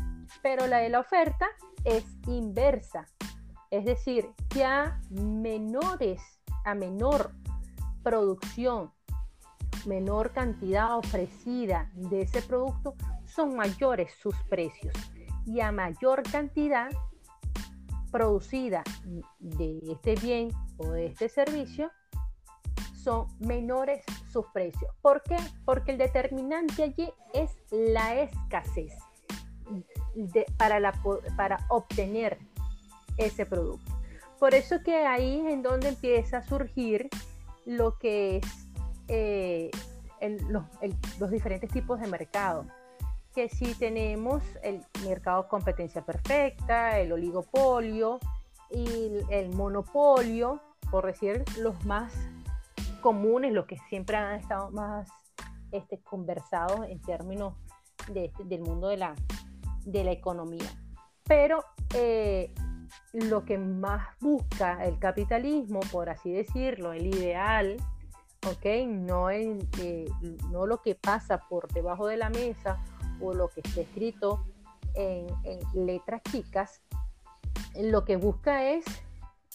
Pero 0.42 0.66
la 0.66 0.78
de 0.78 0.88
la 0.88 1.00
oferta 1.00 1.50
es 1.84 2.04
inversa, 2.26 3.06
es 3.70 3.84
decir, 3.84 4.30
que 4.48 4.64
a 4.64 5.00
menores, 5.10 6.20
a 6.64 6.74
menor 6.74 7.32
producción, 8.02 8.92
menor 9.86 10.32
cantidad 10.32 10.96
ofrecida 10.96 11.90
de 11.94 12.22
ese 12.22 12.42
producto, 12.42 12.94
son 13.24 13.56
mayores 13.56 14.12
sus 14.20 14.34
precios 14.48 14.94
y 15.46 15.60
a 15.60 15.72
mayor 15.72 16.22
cantidad 16.22 16.90
producida 18.10 18.84
de 19.38 19.80
este 19.90 20.14
bien 20.16 20.50
o 20.76 20.88
de 20.88 21.06
este 21.06 21.28
servicio, 21.28 21.90
son 22.94 23.26
menores 23.40 24.04
sus 24.30 24.46
precios. 24.48 24.94
¿Por 25.00 25.22
qué? 25.22 25.36
Porque 25.64 25.92
el 25.92 25.98
determinante 25.98 26.84
allí 26.84 27.10
es 27.32 27.50
la 27.70 28.20
escasez 28.20 28.92
para, 30.56 31.66
obtener 31.68 32.38
ese 33.16 33.46
producto. 33.46 33.92
Por 34.38 34.54
eso 34.54 34.82
que 34.84 35.06
ahí 35.06 35.40
es 35.40 35.52
en 35.52 35.62
donde 35.62 35.88
empieza 35.88 36.38
a 36.38 36.42
surgir 36.42 37.08
lo 37.64 37.98
que 37.98 38.36
es 38.38 38.46
eh, 39.08 39.70
los 41.18 41.30
diferentes 41.30 41.70
tipos 41.70 42.00
de 42.00 42.06
mercado 42.06 42.66
que 43.34 43.48
si 43.48 43.74
tenemos 43.74 44.42
el 44.62 44.84
mercado 45.06 45.48
competencia 45.48 46.04
perfecta, 46.04 46.98
el 46.98 47.12
oligopolio 47.12 48.20
y 48.70 49.10
el 49.30 49.50
monopolio, 49.54 50.60
por 50.90 51.06
decir 51.06 51.44
los 51.58 51.84
más 51.86 52.12
comunes, 53.00 53.52
los 53.52 53.66
que 53.66 53.78
siempre 53.88 54.16
han 54.16 54.38
estado 54.38 54.70
más 54.70 55.08
este, 55.72 55.98
conversados 55.98 56.86
en 56.88 57.00
términos 57.00 57.54
del 58.08 58.60
mundo 58.60 58.88
de 58.88 58.98
la, 58.98 59.14
de 59.84 60.04
la 60.04 60.12
economía. 60.12 60.70
Pero 61.24 61.64
eh, 61.94 62.52
lo 63.12 63.44
que 63.44 63.58
más 63.58 64.08
busca 64.20 64.84
el 64.84 64.98
capitalismo, 64.98 65.80
por 65.90 66.10
así 66.10 66.32
decirlo, 66.32 66.92
el 66.92 67.06
ideal, 67.06 67.76
¿ok? 68.46 68.86
No, 68.86 69.30
el, 69.30 69.68
eh, 69.80 70.06
no 70.50 70.66
lo 70.66 70.82
que 70.82 70.94
pasa 70.94 71.38
por 71.48 71.72
debajo 71.72 72.06
de 72.06 72.16
la 72.16 72.30
mesa 72.30 72.82
o 73.20 73.32
lo 73.32 73.48
que 73.48 73.60
está 73.60 73.82
escrito 73.82 74.44
en, 74.94 75.26
letras 75.74 76.22
chicas, 76.30 76.82
lo 77.76 78.04
que 78.04 78.16
busca 78.16 78.70
es 78.70 78.84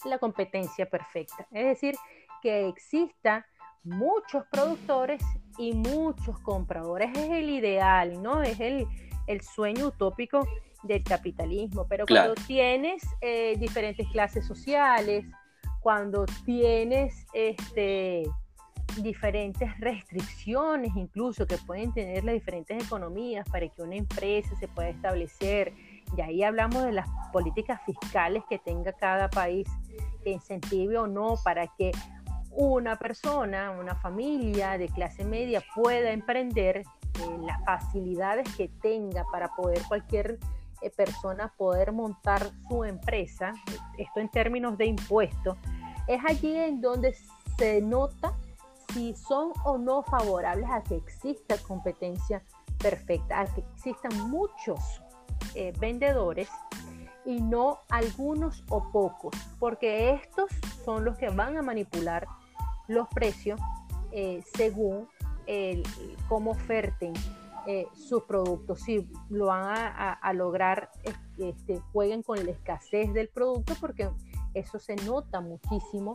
la 0.04 0.18
competencia 0.18 0.88
perfecta. 0.88 1.46
Es 1.52 1.66
decir, 1.66 1.96
que 2.42 2.68
exista 2.68 3.46
muchos 3.84 4.44
productores 4.50 5.22
y 5.58 5.74
muchos 5.74 6.38
compradores. 6.40 7.10
Es 7.16 7.30
el 7.30 7.50
ideal, 7.50 8.22
¿no? 8.22 8.42
Es 8.42 8.58
el, 8.60 8.86
sueño 9.42 9.88
utópico 9.88 10.46
del 10.82 11.02
capitalismo. 11.04 11.86
Pero 11.88 12.06
cuando 12.06 12.34
tienes 12.46 13.02
eh, 13.20 13.56
diferentes 13.58 14.06
clases 14.08 14.46
sociales, 14.46 15.24
cuando 15.80 16.26
tienes 16.44 17.26
este, 17.32 18.24
diferentes 19.02 19.78
restricciones 19.78 20.90
incluso 20.96 21.46
que 21.46 21.56
pueden 21.58 21.92
tener 21.92 22.24
las 22.24 22.34
diferentes 22.34 22.84
economías 22.84 23.48
para 23.48 23.68
que 23.68 23.82
una 23.82 23.96
empresa 23.96 24.54
se 24.56 24.68
pueda 24.68 24.88
establecer. 24.88 25.72
Y 26.16 26.20
ahí 26.20 26.42
hablamos 26.42 26.84
de 26.84 26.92
las 26.92 27.08
políticas 27.32 27.80
fiscales 27.84 28.42
que 28.48 28.58
tenga 28.58 28.92
cada 28.92 29.28
país 29.28 29.68
que 30.24 30.30
incentive 30.30 30.98
o 30.98 31.06
no 31.06 31.34
para 31.44 31.66
que 31.76 31.92
una 32.50 32.96
persona, 32.96 33.70
una 33.70 33.94
familia 33.94 34.78
de 34.78 34.88
clase 34.88 35.24
media 35.24 35.62
pueda 35.74 36.10
emprender, 36.10 36.82
eh, 37.18 37.38
las 37.42 37.64
facilidades 37.64 38.48
que 38.56 38.68
tenga 38.80 39.24
para 39.32 39.48
poder 39.48 39.82
cualquier 39.88 40.38
eh, 40.82 40.90
persona 40.90 41.52
poder 41.56 41.92
montar 41.92 42.50
su 42.68 42.84
empresa, 42.84 43.52
esto 43.96 44.20
en 44.20 44.28
términos 44.28 44.78
de 44.78 44.86
impuestos, 44.86 45.56
es 46.06 46.20
allí 46.24 46.56
en 46.56 46.80
donde 46.80 47.16
se 47.58 47.80
nota 47.80 48.32
si 48.92 49.14
son 49.14 49.52
o 49.64 49.78
no 49.78 50.02
favorables 50.04 50.68
a 50.70 50.82
que 50.82 50.96
exista 50.96 51.58
competencia 51.58 52.42
perfecta, 52.78 53.40
a 53.40 53.46
que 53.46 53.64
existan 53.74 54.30
muchos 54.30 55.02
eh, 55.54 55.72
vendedores 55.78 56.48
y 57.24 57.40
no 57.40 57.80
algunos 57.90 58.64
o 58.70 58.90
pocos, 58.90 59.34
porque 59.58 60.12
estos 60.12 60.50
son 60.84 61.04
los 61.04 61.18
que 61.18 61.28
van 61.28 61.56
a 61.56 61.62
manipular 61.62 62.26
los 62.86 63.08
precios 63.08 63.60
según 64.56 65.06
cómo 66.28 66.52
oferten 66.52 67.14
eh, 67.70 67.86
sus 67.92 68.22
productos. 68.22 68.80
Si 68.80 69.10
lo 69.28 69.46
van 69.46 69.74
a, 69.76 70.32
lograr, 70.32 70.90
este, 71.36 71.78
jueguen 71.92 72.22
con 72.22 72.42
la 72.42 72.50
escasez 72.50 73.12
del 73.12 73.28
producto, 73.28 73.74
porque 73.78 74.08
eso 74.54 74.78
se 74.78 74.96
nota 74.96 75.42
muchísimo 75.42 76.14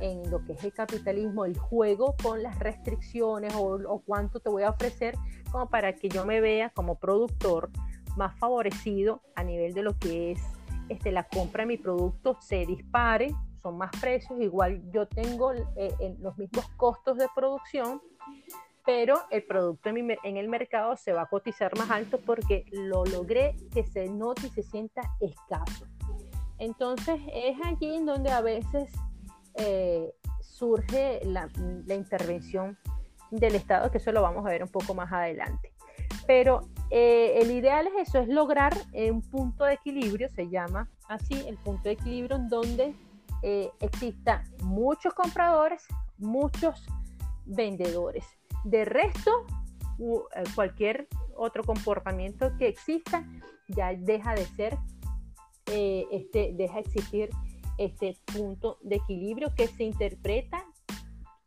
en 0.00 0.28
lo 0.28 0.44
que 0.44 0.54
es 0.54 0.64
el 0.64 0.72
capitalismo, 0.72 1.44
el 1.44 1.56
juego 1.56 2.16
con 2.20 2.42
las 2.42 2.58
restricciones 2.58 3.54
o, 3.56 4.02
cuánto 4.04 4.40
te 4.40 4.48
voy 4.48 4.64
a 4.64 4.70
ofrecer 4.70 5.16
como 5.52 5.70
para 5.70 5.94
que 5.94 6.08
yo 6.08 6.26
me 6.26 6.40
vea 6.40 6.70
como 6.70 6.96
productor 6.96 7.70
más 8.16 8.36
favorecido 8.38 9.22
a 9.36 9.44
nivel 9.44 9.74
de 9.74 9.82
lo 9.82 9.96
que 9.96 10.32
es 10.32 10.40
este, 10.88 11.12
la 11.12 11.22
compra 11.28 11.62
de 11.62 11.68
mi 11.68 11.76
producto 11.76 12.38
se 12.40 12.66
dispare, 12.66 13.32
son 13.62 13.78
más 13.78 13.92
precios, 14.00 14.40
igual 14.40 14.82
yo 14.90 15.06
tengo 15.06 15.52
eh, 15.52 16.16
los 16.18 16.36
mismos 16.38 16.68
costos 16.76 17.18
de 17.18 17.28
producción, 17.36 18.02
pero 18.88 19.20
el 19.28 19.44
producto 19.44 19.90
en, 19.90 20.36
el 20.38 20.48
mercado 20.48 20.96
se 20.96 21.12
va 21.12 21.20
a 21.20 21.26
cotizar 21.26 21.76
más 21.76 21.90
alto 21.90 22.18
porque 22.24 22.64
lo 22.72 23.04
logré 23.04 23.54
que 23.70 23.84
se 23.84 24.08
note 24.08 24.46
y 24.46 24.48
se 24.48 24.62
sienta 24.62 25.02
escaso. 25.20 25.84
Entonces 26.56 27.20
es 27.34 27.58
allí 27.66 27.96
en 27.96 28.06
donde 28.06 28.30
a 28.30 28.40
veces 28.40 28.90
eh, 29.56 30.10
surge 30.40 31.20
la, 31.26 31.50
intervención 31.94 32.78
del 33.30 33.56
Estado, 33.56 33.90
que 33.90 33.98
eso 33.98 34.10
lo 34.10 34.22
vamos 34.22 34.46
a 34.46 34.48
ver 34.48 34.62
un 34.62 34.70
poco 34.70 34.94
más 34.94 35.12
adelante. 35.12 35.70
Pero 36.26 36.62
eh, 36.88 37.40
el 37.42 37.50
ideal 37.50 37.88
es 37.88 38.08
eso, 38.08 38.20
es 38.20 38.28
lograr 38.28 38.72
un 38.94 39.20
punto 39.20 39.64
de 39.64 39.74
equilibrio, 39.74 40.30
se 40.30 40.48
llama 40.48 40.88
así, 41.08 41.34
el 41.46 41.58
punto 41.58 41.90
de 41.90 41.90
equilibrio 41.90 42.36
en 42.36 42.48
donde 42.48 42.94
eh, 43.42 43.70
exista 43.80 44.44
muchos 44.62 45.12
compradores, 45.12 45.86
muchos 46.16 46.86
vendedores. 47.44 48.37
De 48.68 48.84
resto, 48.84 49.46
cualquier 50.54 51.08
otro 51.34 51.64
comportamiento 51.64 52.54
que 52.58 52.68
exista 52.68 53.24
ya 53.68 53.94
deja 53.94 54.34
de 54.34 54.44
ser 54.44 54.76
eh, 55.72 56.06
este, 56.12 56.52
deja 56.54 56.80
existir 56.80 57.30
este 57.78 58.18
punto 58.26 58.76
de 58.82 58.96
equilibrio 58.96 59.54
que 59.54 59.68
se 59.68 59.84
interpreta 59.84 60.66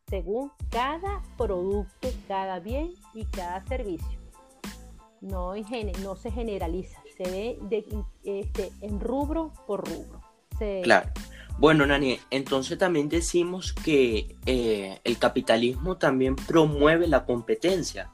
según 0.07 0.51
cada 0.71 1.21
producto, 1.37 2.09
cada 2.27 2.59
bien 2.59 2.91
y 3.13 3.25
cada 3.25 3.63
servicio. 3.67 4.19
No, 5.21 5.53
no 6.01 6.15
se 6.15 6.31
generaliza, 6.31 7.03
se 7.17 7.29
ve 7.29 7.59
este, 8.23 8.71
en 8.81 8.99
rubro 8.99 9.53
por 9.67 9.87
rubro. 9.87 10.21
Claro. 10.83 11.09
Bueno, 11.61 11.85
Nani, 11.85 12.19
entonces 12.31 12.77
también 12.77 13.07
decimos 13.07 13.71
que 13.71 14.35
eh, 14.45 14.99
el 15.03 15.17
capitalismo 15.17 15.97
también 15.97 16.35
promueve 16.35 17.07
la 17.07 17.23
competencia. 17.23 18.09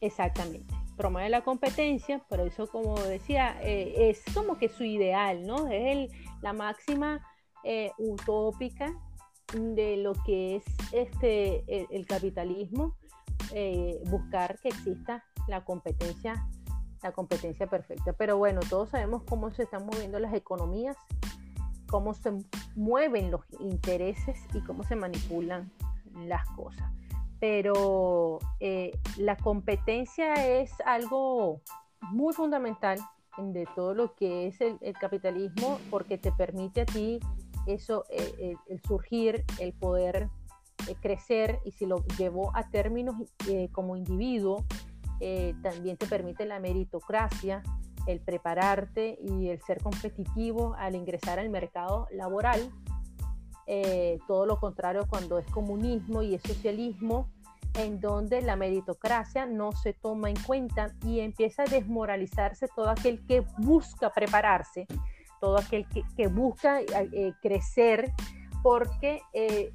Exactamente 0.00 0.74
promueve 0.98 1.30
la 1.30 1.42
competencia, 1.42 2.18
por 2.28 2.40
eso 2.40 2.66
como 2.66 3.00
decía, 3.00 3.56
eh, 3.62 4.10
es 4.10 4.22
como 4.34 4.58
que 4.58 4.68
su 4.68 4.84
ideal, 4.84 5.46
¿no? 5.46 5.68
Es 5.68 5.96
el, 5.96 6.10
la 6.42 6.52
máxima 6.52 7.24
eh, 7.64 7.92
utópica 7.96 8.92
de 9.54 9.96
lo 9.96 10.12
que 10.26 10.56
es 10.56 10.64
este, 10.92 11.64
el, 11.94 12.04
capitalismo, 12.04 12.96
eh, 13.54 13.98
buscar 14.06 14.58
que 14.58 14.68
exista 14.68 15.24
la 15.46 15.64
competencia, 15.64 16.46
la 17.02 17.12
competencia 17.12 17.66
perfecta. 17.68 18.12
Pero 18.12 18.36
bueno, 18.36 18.60
todos 18.68 18.90
sabemos 18.90 19.22
cómo 19.22 19.50
se 19.52 19.62
están 19.62 19.86
moviendo 19.86 20.18
las 20.18 20.34
economías, 20.34 20.96
cómo 21.88 22.14
se 22.14 22.32
mueven 22.76 23.30
los 23.30 23.40
intereses 23.58 24.38
y 24.54 24.60
cómo 24.60 24.84
se 24.84 24.94
manipulan 24.94 25.70
las 26.26 26.46
cosas. 26.50 26.92
Pero 27.40 28.38
eh, 28.60 28.92
la 29.16 29.36
competencia 29.36 30.34
es 30.60 30.72
algo 30.84 31.60
muy 32.12 32.32
fundamental 32.32 32.98
de 33.38 33.66
todo 33.74 33.94
lo 33.94 34.14
que 34.14 34.48
es 34.48 34.60
el, 34.60 34.78
capitalismo 35.00 35.78
porque 35.90 36.18
te 36.18 36.32
permite 36.32 36.80
a 36.82 36.86
ti 36.86 37.20
eso, 37.66 38.04
eh, 38.10 38.56
el, 38.68 38.80
surgir, 38.82 39.44
el 39.60 39.72
poder 39.72 40.28
eh, 40.88 40.96
crecer 41.00 41.60
y 41.64 41.72
si 41.72 41.86
lo 41.86 42.04
llevo 42.18 42.50
a 42.56 42.68
términos 42.70 43.16
como 43.72 43.96
individuo, 43.96 44.64
también 45.62 45.96
te 45.96 46.06
permite 46.06 46.46
la 46.46 46.60
meritocracia, 46.60 47.62
el 48.08 48.20
prepararte 48.20 49.18
y 49.22 49.50
el 49.50 49.60
ser 49.60 49.82
competitivo 49.82 50.74
al 50.78 50.94
ingresar 50.94 51.38
al 51.38 51.50
mercado 51.50 52.08
laboral. 52.10 52.72
Eh, 53.66 54.18
todo 54.26 54.46
lo 54.46 54.58
contrario 54.58 55.06
cuando 55.06 55.38
es 55.38 55.46
comunismo 55.50 56.22
y 56.22 56.34
es 56.34 56.42
socialismo, 56.42 57.28
en 57.74 58.00
donde 58.00 58.40
la 58.40 58.56
meritocracia 58.56 59.44
no 59.44 59.72
se 59.72 59.92
toma 59.92 60.30
en 60.30 60.36
cuenta 60.42 60.94
y 61.04 61.20
empieza 61.20 61.64
a 61.64 61.66
desmoralizarse 61.66 62.66
todo 62.74 62.88
aquel 62.88 63.24
que 63.26 63.44
busca 63.58 64.10
prepararse, 64.10 64.86
todo 65.38 65.58
aquel 65.58 65.86
que, 66.16 66.26
busca 66.28 66.80
eh, 66.80 67.34
crecer, 67.42 68.10
porque 68.62 69.20
eh, 69.34 69.70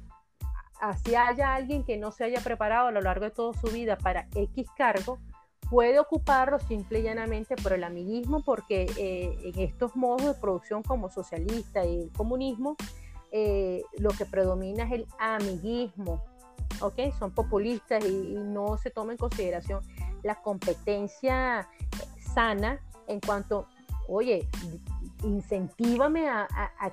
así 0.80 1.14
haya 1.14 1.54
alguien 1.54 1.84
que 1.84 1.96
no 1.96 2.10
se 2.10 2.24
haya 2.24 2.40
preparado 2.40 2.88
a 2.88 2.90
lo 2.90 3.00
largo 3.00 3.26
de 3.26 3.30
toda 3.30 3.54
su 3.54 3.68
vida 3.68 3.96
para 3.96 4.26
X 4.34 4.66
cargo, 4.76 5.20
puede 5.70 5.98
ocuparlo 5.98 6.58
simple 6.58 7.00
y 7.00 7.02
llanamente 7.02 7.56
por 7.56 7.72
el 7.72 7.84
amiguismo, 7.84 8.42
porque 8.44 8.86
eh, 8.96 9.38
en 9.42 9.60
estos 9.60 9.96
modos 9.96 10.24
de 10.24 10.34
producción 10.34 10.82
como 10.82 11.10
socialista 11.10 11.84
y 11.84 12.02
el 12.02 12.12
comunismo, 12.12 12.76
lo 13.98 14.10
que 14.10 14.26
predomina 14.26 14.84
es 14.84 14.92
el 14.92 15.06
amiguismo, 15.18 16.22
¿ok? 16.80 17.12
Son 17.18 17.32
populistas 17.32 18.04
y, 18.04 18.34
no 18.34 18.76
se 18.76 18.90
toma 18.90 19.12
en 19.12 19.18
consideración 19.18 19.82
la 20.22 20.40
competencia 20.40 21.68
sana 22.18 22.80
en 23.06 23.20
cuanto, 23.20 23.66
oye, 24.08 24.48
incentívame 25.22 26.28
a, 26.28 26.46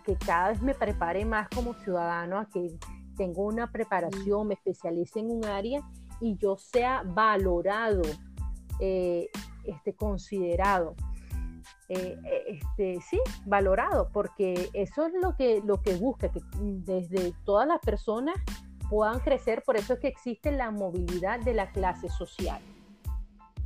que 0.05 0.15
cada 0.15 0.49
vez 0.49 0.61
me 0.61 0.73
prepare 0.73 1.25
más 1.25 1.47
como 1.49 1.73
ciudadano, 1.73 2.37
a 2.37 2.45
que 2.45 2.77
tenga 3.15 3.41
una 3.41 3.71
preparación, 3.71 4.47
me 4.47 4.55
especialice 4.55 5.19
en 5.19 5.31
un 5.31 5.45
área 5.45 5.81
y 6.19 6.37
yo 6.37 6.57
sea 6.57 7.03
valorado, 7.05 8.03
eh, 8.79 9.29
este, 9.65 9.93
considerado. 9.93 10.95
Eh, 11.89 12.17
este, 12.47 13.01
sí, 13.01 13.19
valorado, 13.45 14.09
porque 14.13 14.69
eso 14.73 15.05
es 15.05 15.13
lo 15.21 15.35
que, 15.35 15.61
lo 15.65 15.81
que 15.81 15.95
busca, 15.95 16.31
que 16.31 16.41
desde 16.55 17.33
todas 17.43 17.67
las 17.67 17.79
personas 17.79 18.35
puedan 18.89 19.19
crecer, 19.19 19.63
por 19.65 19.77
eso 19.77 19.93
es 19.93 19.99
que 19.99 20.07
existe 20.07 20.51
la 20.51 20.71
movilidad 20.71 21.39
de 21.41 21.53
la 21.53 21.71
clase 21.71 22.09
social. 22.09 22.61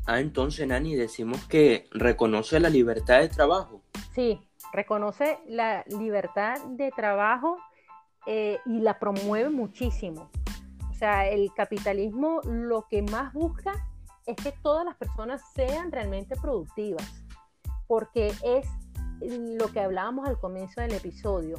Ah, 0.08 0.20
entonces, 0.20 0.68
Nani, 0.68 0.96
decimos 0.96 1.44
que 1.46 1.88
reconoce 1.92 2.60
la 2.60 2.70
libertad 2.70 3.22
de 3.22 3.30
trabajo. 3.30 3.82
Sí, 4.14 4.40
reconoce 4.72 5.40
la 5.48 5.84
libertad 5.88 6.64
de 6.70 6.92
trabajo 6.92 7.58
eh, 8.28 8.60
y 8.66 8.80
la 8.82 9.00
promueve 9.00 9.50
muchísimo. 9.50 10.30
O 10.92 10.94
sea, 10.94 11.28
el 11.28 11.52
capitalismo 11.54 12.42
lo 12.44 12.88
que 12.88 13.02
más 13.02 13.34
busca 13.34 13.74
es 14.26 14.36
que 14.38 14.52
todas 14.64 14.86
las 14.86 14.96
personas 14.96 15.42
sean 15.54 15.92
realmente 15.92 16.36
productivas, 16.36 17.24
porque 17.88 18.34
es 18.44 18.68
lo 19.22 19.68
que 19.72 19.80
hablábamos 19.80 20.28
al 20.28 20.40
comienzo 20.40 20.82
del 20.82 20.94
episodio 20.94 21.58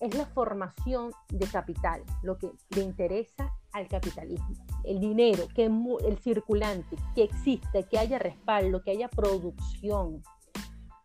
es 0.00 0.14
la 0.14 0.26
formación 0.26 1.12
de 1.28 1.46
capital, 1.46 2.02
lo 2.22 2.36
que 2.36 2.50
le 2.70 2.82
interesa 2.82 3.52
al 3.72 3.88
capitalismo. 3.88 4.54
El 4.84 5.00
dinero, 5.00 5.48
que 5.54 5.64
el 5.64 6.18
circulante, 6.18 6.96
que 7.14 7.24
exista, 7.24 7.82
que 7.82 7.98
haya 7.98 8.18
respaldo, 8.18 8.82
que 8.82 8.90
haya 8.90 9.08
producción. 9.08 10.22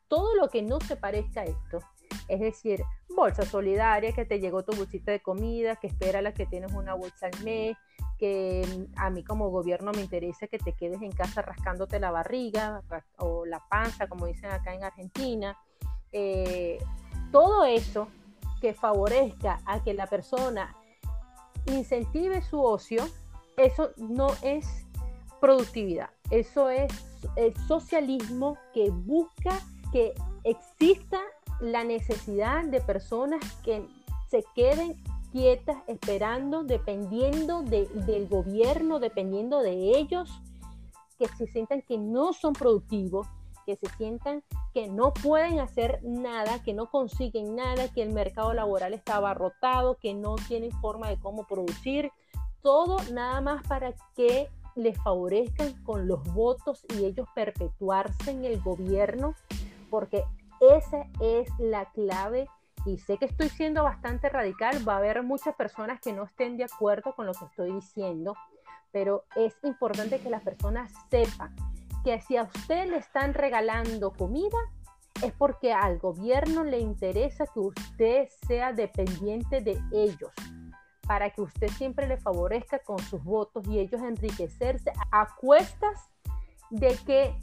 Todo 0.08 0.36
lo 0.36 0.50
que 0.50 0.62
no 0.62 0.80
se 0.82 0.97
parezca 0.97 1.41
a 1.41 1.45
esto, 1.45 1.80
es 2.28 2.39
decir, 2.39 2.84
bolsa 3.15 3.43
solidaria, 3.43 4.12
que 4.12 4.26
te 4.26 4.39
llegó 4.39 4.63
tu 4.63 4.76
bolsita 4.76 5.12
de 5.12 5.21
comida, 5.21 5.78
que 5.78 5.88
espera 5.88 6.21
la 6.21 6.34
que 6.34 6.45
tienes 6.45 6.74
una 6.74 6.93
bolsa 6.93 7.28
al 7.32 7.43
mes, 7.43 7.78
que 8.21 8.88
a 8.97 9.10
mí 9.10 9.23
como 9.23 9.49
gobierno 9.49 9.91
me 9.93 10.01
interesa 10.01 10.45
que 10.45 10.60
te 10.60 10.73
quedes 10.73 11.01
en 11.01 11.12
casa 11.12 11.41
rascándote 11.41 11.99
la 11.99 12.12
barriga 12.12 12.84
o 13.17 13.47
la 13.47 13.60
panza, 13.67 14.07
como 14.07 14.27
dicen 14.27 14.51
acá 14.51 14.75
en 14.75 14.84
Argentina. 14.84 15.57
Eh, 16.12 16.77
todo 17.31 17.65
eso 17.65 18.10
que 18.62 18.75
favorezca 18.75 19.60
a 19.65 19.84
que 19.84 19.95
la 19.95 20.05
persona 20.05 20.75
incentive 21.65 22.43
su 22.43 22.62
ocio, 22.63 23.03
eso 23.57 23.89
no 23.97 24.27
es 24.43 24.86
productividad, 25.39 26.12
eso 26.29 26.69
es 26.69 26.93
el 27.36 27.55
socialismo 27.67 28.55
que 28.71 28.91
busca 28.91 29.60
que 29.91 30.13
exista 30.43 31.19
la 31.60 31.84
necesidad 31.84 32.65
de 32.65 32.81
personas 32.81 33.41
que 33.63 33.84
se 34.29 34.43
queden 34.53 35.01
quietas 35.32 35.78
esperando, 35.88 36.63
dependiendo 36.63 37.62
del 37.62 38.28
gobierno, 38.28 39.00
dependiendo 39.00 39.60
de 39.62 39.98
ellos, 39.98 40.41
que 41.17 41.28
se 41.28 41.48
sientan 41.48 41.82
que 41.82 41.98
no 41.98 42.34
son 42.34 42.54
productivos, 42.54 43.28
que 43.65 43.76
se 43.76 43.88
sientan 43.98 44.44
que 44.74 44.88
no 44.88 45.13
pueden 45.13 45.60
hacer 45.60 46.00
nada, 46.04 46.63
que 46.63 46.74
no 46.74 46.89
consiguen 46.89 47.56
nada, 47.56 47.89
que 47.89 48.02
el 48.02 48.12
mercado 48.12 48.54
laboral 48.54 48.94
está 48.94 49.17
abarrotado, 49.17 49.98
que 49.98 50.13
no 50.13 50.36
tienen 50.48 50.72
forma 50.82 51.10
de 51.10 51.20
cómo 51.20 51.46
producir, 51.46 52.12
todo 52.62 52.98
nada 53.12 53.41
más 53.41 53.65
para 53.67 53.94
que 54.15 54.50
les 54.76 54.98
favorezcan 55.04 55.74
con 55.84 56.08
los 56.08 56.24
votos 56.34 56.86
y 56.96 57.06
ellos 57.06 57.28
perpetuarse 57.36 58.32
en 58.32 58.46
el 58.46 58.62
gobierno, 58.62 59.36
porque 59.89 60.24
esa 60.60 61.08
es 61.20 61.50
la 61.60 61.91
clave 61.91 62.48
y 62.86 62.98
sé 62.98 63.17
que 63.17 63.26
estoy 63.26 63.50
siendo 63.50 63.84
bastante 63.84 64.30
radical, 64.30 64.88
va 64.88 64.96
a 64.96 64.98
haber 64.98 65.24
muchas 65.24 65.56
personas 65.56 66.00
que 66.02 66.13
no 66.13 66.24
estén 66.24 66.58
de 66.58 66.63
acuerdo 66.63 67.13
con 67.15 67.26
lo 67.26 67.34
que 67.34 67.46
estoy 67.46 67.74
diciendo, 67.74 68.36
pero 68.91 69.26
es 69.36 69.56
importante 69.63 70.20
que 70.20 70.30
las 70.30 70.44
personas 70.44 70.91
sepan 71.10 71.56
que 72.04 72.20
si 72.22 72.38
a 72.38 72.44
usted 72.44 72.89
le 72.89 72.98
están 72.98 73.34
regalando 73.34 74.12
comida, 74.12 74.58
es 75.24 75.34
porque 75.34 75.72
al 75.72 76.00
gobierno 76.00 76.63
le 76.63 76.80
interesa 76.80 77.46
que 77.46 77.60
usted 77.60 78.28
sea 78.48 78.74
dependiente 78.74 79.62
de 79.62 79.80
ellos, 79.91 80.32
para 81.06 81.30
que 81.30 81.41
usted 81.41 81.67
siempre 81.70 82.08
le 82.08 82.17
favorezca 82.17 82.80
con 82.80 82.98
sus 83.00 83.24
votos 83.24 83.67
y 83.67 83.80
ellos 83.80 84.02
enriquecerse 84.02 84.91
a 85.12 85.28
cuestas 85.36 86.10
de 86.72 86.98
que 87.06 87.36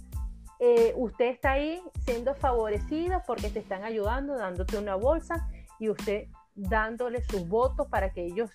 eh, 0.60 0.92
usted 0.96 1.26
está 1.26 1.52
ahí 1.52 1.80
siendo 2.04 2.34
favorecido 2.34 3.22
porque 3.26 3.48
te 3.48 3.60
están 3.60 3.84
ayudando, 3.84 4.36
dándote 4.36 4.76
una 4.76 4.96
bolsa 4.96 5.48
y 5.78 5.88
usted 5.88 6.28
dándole 6.54 7.22
sus 7.22 7.48
votos 7.48 7.86
para 7.88 8.12
que 8.12 8.24
ellos 8.24 8.50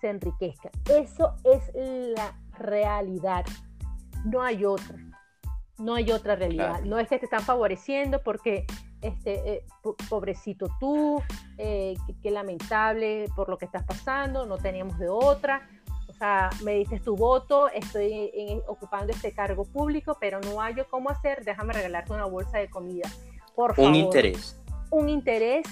se 0.00 0.08
enriquezcan. 0.08 0.72
Eso 0.90 1.36
es 1.44 1.70
la 1.74 2.36
realidad, 2.58 3.44
no 4.24 4.42
hay 4.42 4.64
otra. 4.64 4.96
No 5.78 5.94
hay 5.94 6.12
otra 6.12 6.36
realidad. 6.36 6.82
No 6.82 6.98
es 7.00 7.08
que 7.08 7.18
te 7.18 7.24
están 7.24 7.42
favoreciendo 7.42 8.22
porque, 8.22 8.64
este, 9.00 9.54
eh, 9.54 9.66
pobrecito 10.08 10.68
tú, 10.78 11.20
eh, 11.58 11.94
qué 12.22 12.30
lamentable 12.30 13.26
por 13.34 13.48
lo 13.48 13.58
que 13.58 13.64
estás 13.64 13.82
pasando, 13.82 14.46
no 14.46 14.56
teníamos 14.56 14.98
de 14.98 15.08
otra. 15.08 15.68
Sea, 16.24 16.50
me 16.62 16.74
dices 16.74 17.02
tu 17.02 17.16
voto, 17.16 17.68
estoy 17.68 18.30
ocupando 18.66 19.12
este 19.12 19.32
cargo 19.32 19.64
público, 19.64 20.16
pero 20.18 20.40
no 20.40 20.60
hay 20.60 20.74
cómo 20.90 21.10
hacer, 21.10 21.44
déjame 21.44 21.72
regalarte 21.72 22.12
una 22.12 22.24
bolsa 22.24 22.58
de 22.58 22.70
comida. 22.70 23.08
Por 23.54 23.74
favor. 23.74 23.90
Un 23.90 23.96
interés. 23.96 24.60
Un 24.90 25.08
interés 25.08 25.66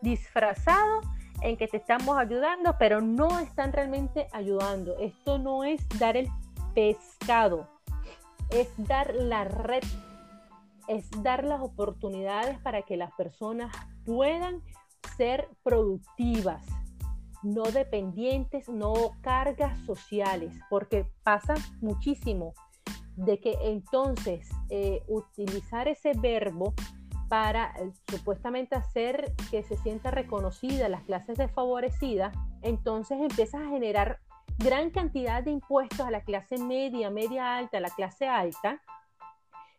disfrazado 0.00 1.00
en 1.42 1.56
que 1.56 1.66
te 1.68 1.76
estamos 1.76 2.16
ayudando, 2.16 2.76
pero 2.78 3.00
no 3.00 3.38
están 3.38 3.72
realmente 3.72 4.28
ayudando. 4.32 4.96
Esto 4.98 5.38
no 5.38 5.64
es 5.64 5.86
dar 5.98 6.16
el 6.16 6.28
pescado 6.74 7.66
es 8.50 8.68
dar 8.78 9.14
la 9.14 9.44
red, 9.44 9.82
es 10.86 11.08
dar 11.22 11.44
las 11.44 11.60
oportunidades 11.60 12.58
para 12.60 12.82
que 12.82 12.96
las 12.96 13.12
personas 13.12 13.74
puedan 14.04 14.62
ser 15.16 15.48
productivas, 15.62 16.64
no 17.42 17.62
dependientes, 17.64 18.68
no 18.68 18.94
cargas 19.20 19.78
sociales, 19.86 20.54
porque 20.70 21.06
pasa 21.22 21.54
muchísimo 21.80 22.54
de 23.16 23.40
que 23.40 23.58
entonces 23.62 24.48
eh, 24.70 25.02
utilizar 25.08 25.88
ese 25.88 26.12
verbo 26.12 26.74
para 27.28 27.74
eh, 27.78 27.92
supuestamente 28.08 28.76
hacer 28.76 29.34
que 29.50 29.62
se 29.62 29.76
sienta 29.76 30.10
reconocida 30.10 30.88
las 30.88 31.02
clases 31.02 31.36
desfavorecidas, 31.36 32.34
entonces 32.62 33.18
empiezas 33.20 33.62
a 33.62 33.68
generar 33.68 34.20
gran 34.58 34.90
cantidad 34.90 35.42
de 35.42 35.50
impuestos 35.50 36.00
a 36.00 36.10
la 36.10 36.22
clase 36.22 36.58
media, 36.58 37.10
media 37.10 37.56
alta, 37.56 37.78
a 37.78 37.80
la 37.80 37.90
clase 37.90 38.26
alta, 38.26 38.82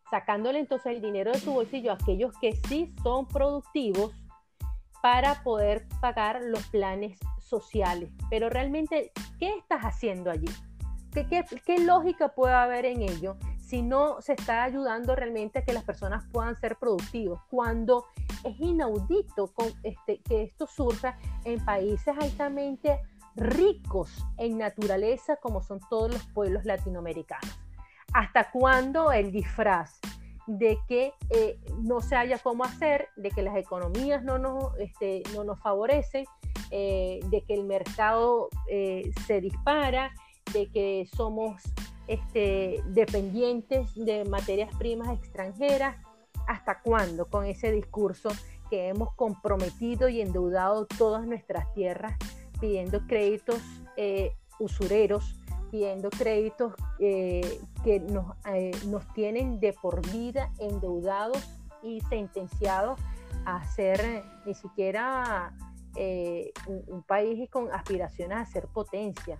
sacándole 0.10 0.60
entonces 0.60 0.96
el 0.96 1.02
dinero 1.02 1.32
de 1.32 1.40
su 1.40 1.54
bolsillo 1.54 1.92
a 1.92 1.96
aquellos 1.96 2.34
que 2.40 2.56
sí 2.68 2.94
son 3.04 3.28
productivos 3.28 4.14
para 5.02 5.44
poder 5.44 5.88
pagar 6.02 6.42
los 6.44 6.66
planes 6.68 7.20
sociales. 7.50 8.10
Pero 8.30 8.50
realmente, 8.50 9.12
¿qué 9.40 9.50
estás 9.58 9.82
haciendo 9.82 10.32
allí? 10.32 10.50
¿Qué, 11.12 11.80
lógica 11.80 12.30
puede 12.30 12.54
haber 12.54 12.86
en 12.86 13.02
ello 13.02 13.36
si 13.58 13.82
no 13.82 14.22
se 14.22 14.34
está 14.34 14.64
ayudando 14.64 15.16
realmente 15.16 15.60
a 15.60 15.66
que 15.66 15.74
las 15.74 15.84
personas 15.84 16.26
puedan 16.32 16.56
ser 16.56 16.76
productivos? 16.78 17.42
Cuando 17.50 18.06
es 18.44 18.60
inaudito 18.60 19.52
este, 19.84 20.22
que 20.22 20.44
esto 20.44 20.68
surja 20.68 21.18
en 21.46 21.64
países 21.66 22.16
altamente 22.20 23.00
ricos 23.36 24.26
en 24.38 24.58
naturaleza 24.58 25.38
como 25.38 25.62
son 25.62 25.80
todos 25.90 26.12
los 26.12 26.26
pueblos 26.28 26.66
latinoamericanos. 26.66 27.60
¿Hasta 28.14 28.52
cuándo 28.52 29.12
el 29.12 29.32
disfraz 29.32 30.00
de 30.48 30.80
que 30.88 31.14
eh, 31.30 31.60
no 31.80 32.02
se 32.02 32.16
haya 32.16 32.40
cómo 32.40 32.64
hacer, 32.64 33.10
de 33.16 33.30
que 33.30 33.44
las 33.44 33.56
economías 33.56 34.24
no 34.24 34.74
este, 34.80 35.22
no 35.36 35.44
nos 35.44 35.60
favorecen, 35.60 36.26
eh, 36.72 37.20
de 37.30 37.42
que 37.42 37.54
el 37.54 37.64
mercado 37.64 38.50
eh, 38.70 39.12
se 39.28 39.42
dispara, 39.42 40.14
de 40.54 40.70
que 40.72 41.08
somos 41.16 41.62
este, 42.08 42.82
dependientes 42.88 43.94
de 43.96 44.26
materias 44.26 44.70
primas 44.78 45.10
extranjeras. 45.10 45.96
¿Hasta 46.48 46.82
cuándo 46.82 47.28
con 47.28 47.46
ese 47.46 47.72
discurso 47.72 48.30
que 48.72 48.88
hemos 48.88 49.14
comprometido 49.14 50.10
y 50.10 50.20
endeudado 50.20 50.88
todas 50.88 51.28
nuestras 51.28 51.72
tierras 51.76 52.18
pidiendo 52.60 53.06
créditos 53.06 53.62
usureros 54.60 55.36
pidiendo 55.70 56.10
créditos 56.10 56.74
eh, 57.00 57.62
que 57.84 58.00
nos, 58.00 58.36
eh, 58.46 58.72
nos 58.88 59.08
tienen 59.14 59.60
de 59.60 59.74
por 59.74 60.08
vida 60.12 60.52
endeudados 60.60 61.48
y 61.84 62.02
sentenciados 62.02 63.00
a 63.46 63.64
ser 63.72 64.02
eh, 64.02 64.24
ni 64.46 64.54
siquiera 64.54 65.54
un, 66.68 67.04
país 67.04 67.50
con 67.50 67.72
aspiraciones 67.72 68.38
a 68.38 68.46
ser 68.46 68.68
potencia. 68.68 69.40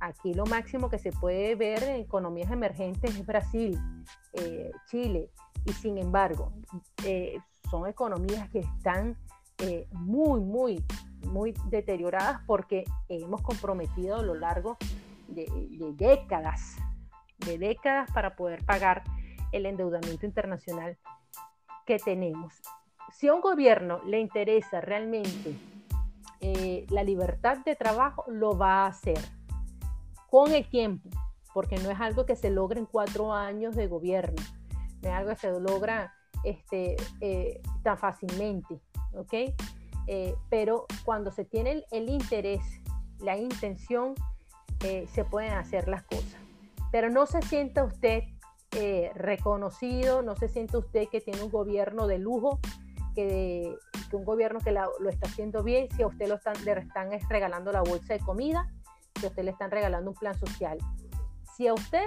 Aquí 0.00 0.32
lo 0.32 0.46
máximo 0.46 0.88
que 0.88 0.98
se 0.98 1.10
puede 1.10 1.54
ver 1.56 1.82
en 1.82 1.96
economías 1.96 2.50
emergentes 2.50 3.16
es 3.16 3.26
Brasil, 3.26 3.78
Chile, 4.86 5.30
y 5.64 5.72
sin 5.72 5.98
embargo 5.98 6.52
son 7.68 7.88
economías 7.88 8.48
que 8.50 8.60
están 8.60 9.16
muy, 9.90 10.40
muy, 10.40 10.84
muy 11.26 11.54
deterioradas 11.66 12.40
porque 12.46 12.84
hemos 13.08 13.42
comprometido 13.42 14.16
a 14.16 14.22
lo 14.22 14.34
largo 14.34 14.76
de, 15.28 15.46
décadas, 15.94 16.76
de 17.38 17.58
décadas 17.58 18.10
para 18.12 18.36
poder 18.36 18.64
pagar 18.64 19.04
el 19.52 19.66
endeudamiento 19.66 20.26
internacional 20.26 20.98
que 21.86 21.98
tenemos. 21.98 22.54
Si 23.12 23.28
a 23.28 23.34
un 23.34 23.40
gobierno 23.40 24.02
le 24.04 24.20
interesa 24.20 24.80
realmente 24.80 25.54
eh, 26.40 26.86
la 26.90 27.02
libertad 27.02 27.58
de 27.64 27.74
trabajo, 27.74 28.24
lo 28.28 28.56
va 28.56 28.84
a 28.84 28.86
hacer 28.86 29.18
con 30.30 30.52
el 30.52 30.68
tiempo, 30.68 31.08
porque 31.52 31.78
no 31.78 31.90
es 31.90 32.00
algo 32.00 32.26
que 32.26 32.36
se 32.36 32.50
logra 32.50 32.78
en 32.78 32.86
cuatro 32.86 33.32
años 33.32 33.74
de 33.74 33.88
gobierno, 33.88 34.40
no 35.02 35.08
es 35.08 35.14
algo 35.14 35.30
que 35.30 35.36
se 35.36 35.60
logra 35.60 36.14
este, 36.44 36.96
eh, 37.20 37.60
tan 37.82 37.98
fácilmente, 37.98 38.80
¿ok? 39.14 39.34
Eh, 40.06 40.34
pero 40.48 40.86
cuando 41.04 41.32
se 41.32 41.44
tiene 41.44 41.72
el, 41.72 41.84
el 41.90 42.08
interés, 42.08 42.62
la 43.20 43.36
intención, 43.36 44.14
se 44.80 45.24
pueden 45.24 45.54
hacer 45.54 45.88
las 45.88 46.04
cosas. 46.04 46.36
Pero 46.92 47.10
no 47.10 47.26
se 47.26 47.42
sienta 47.42 47.82
usted 47.82 48.22
reconocido, 49.16 50.22
no 50.22 50.36
se 50.36 50.48
sienta 50.48 50.78
usted 50.78 51.08
que 51.08 51.20
tiene 51.20 51.42
un 51.42 51.50
gobierno 51.50 52.06
de 52.06 52.18
lujo, 52.18 52.60
que, 53.18 53.76
un 54.12 54.24
gobierno 54.24 54.60
que 54.60 54.72
lo 54.72 55.10
está 55.10 55.28
haciendo 55.28 55.62
bien, 55.62 55.88
si 55.94 56.02
a 56.02 56.06
usted 56.06 56.28
lo 56.28 56.36
están, 56.36 56.54
le 56.64 56.72
están 56.72 57.10
regalando 57.28 57.72
la 57.72 57.82
bolsa 57.82 58.14
de 58.14 58.20
comida, 58.20 58.70
si 59.18 59.26
a 59.26 59.28
usted 59.28 59.42
le 59.42 59.50
están 59.50 59.70
regalando 59.70 60.10
un 60.10 60.16
plan 60.16 60.38
social. 60.38 60.78
Si 61.56 61.66
a 61.66 61.74
usted 61.74 62.06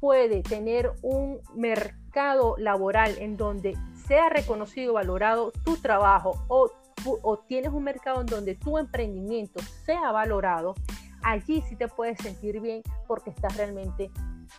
puede 0.00 0.42
tener 0.42 0.92
un 1.02 1.40
mercado 1.54 2.56
laboral 2.58 3.14
en 3.18 3.36
donde 3.36 3.76
sea 4.08 4.28
reconocido, 4.28 4.94
valorado 4.94 5.52
tu 5.64 5.76
trabajo 5.76 6.42
o, 6.48 6.70
o 7.04 7.38
tienes 7.40 7.72
un 7.72 7.84
mercado 7.84 8.22
en 8.22 8.26
donde 8.26 8.54
tu 8.54 8.78
emprendimiento 8.78 9.60
sea 9.84 10.10
valorado, 10.10 10.74
allí 11.22 11.62
sí 11.68 11.76
te 11.76 11.86
puedes 11.86 12.18
sentir 12.18 12.60
bien 12.60 12.82
porque 13.06 13.30
estás 13.30 13.56
realmente 13.56 14.10